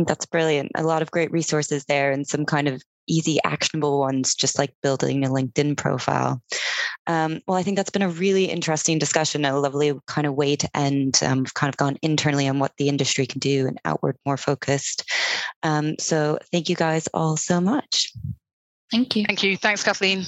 I 0.00 0.02
think 0.02 0.08
that's 0.08 0.24
brilliant. 0.24 0.72
A 0.76 0.82
lot 0.82 1.02
of 1.02 1.10
great 1.10 1.30
resources 1.30 1.84
there 1.84 2.10
and 2.10 2.26
some 2.26 2.46
kind 2.46 2.68
of 2.68 2.82
easy, 3.06 3.38
actionable 3.44 3.98
ones, 3.98 4.34
just 4.34 4.58
like 4.58 4.72
building 4.82 5.26
a 5.26 5.28
LinkedIn 5.28 5.76
profile. 5.76 6.40
Um, 7.06 7.42
well, 7.46 7.58
I 7.58 7.62
think 7.62 7.76
that's 7.76 7.90
been 7.90 8.00
a 8.00 8.08
really 8.08 8.46
interesting 8.46 8.98
discussion, 8.98 9.44
a 9.44 9.60
lovely 9.60 9.92
kind 10.06 10.26
of 10.26 10.34
way 10.34 10.56
to 10.56 10.70
end. 10.74 11.20
Um, 11.22 11.40
we've 11.40 11.52
kind 11.52 11.68
of 11.68 11.76
gone 11.76 11.98
internally 12.00 12.48
on 12.48 12.58
what 12.58 12.72
the 12.78 12.88
industry 12.88 13.26
can 13.26 13.40
do 13.40 13.66
and 13.66 13.78
outward 13.84 14.16
more 14.24 14.38
focused. 14.38 15.04
Um, 15.62 15.96
so 15.98 16.38
thank 16.50 16.70
you 16.70 16.76
guys 16.76 17.06
all 17.12 17.36
so 17.36 17.60
much. 17.60 18.10
Thank 18.90 19.16
you. 19.16 19.26
Thank 19.26 19.42
you. 19.42 19.58
Thanks, 19.58 19.84
Kathleen. 19.84 20.24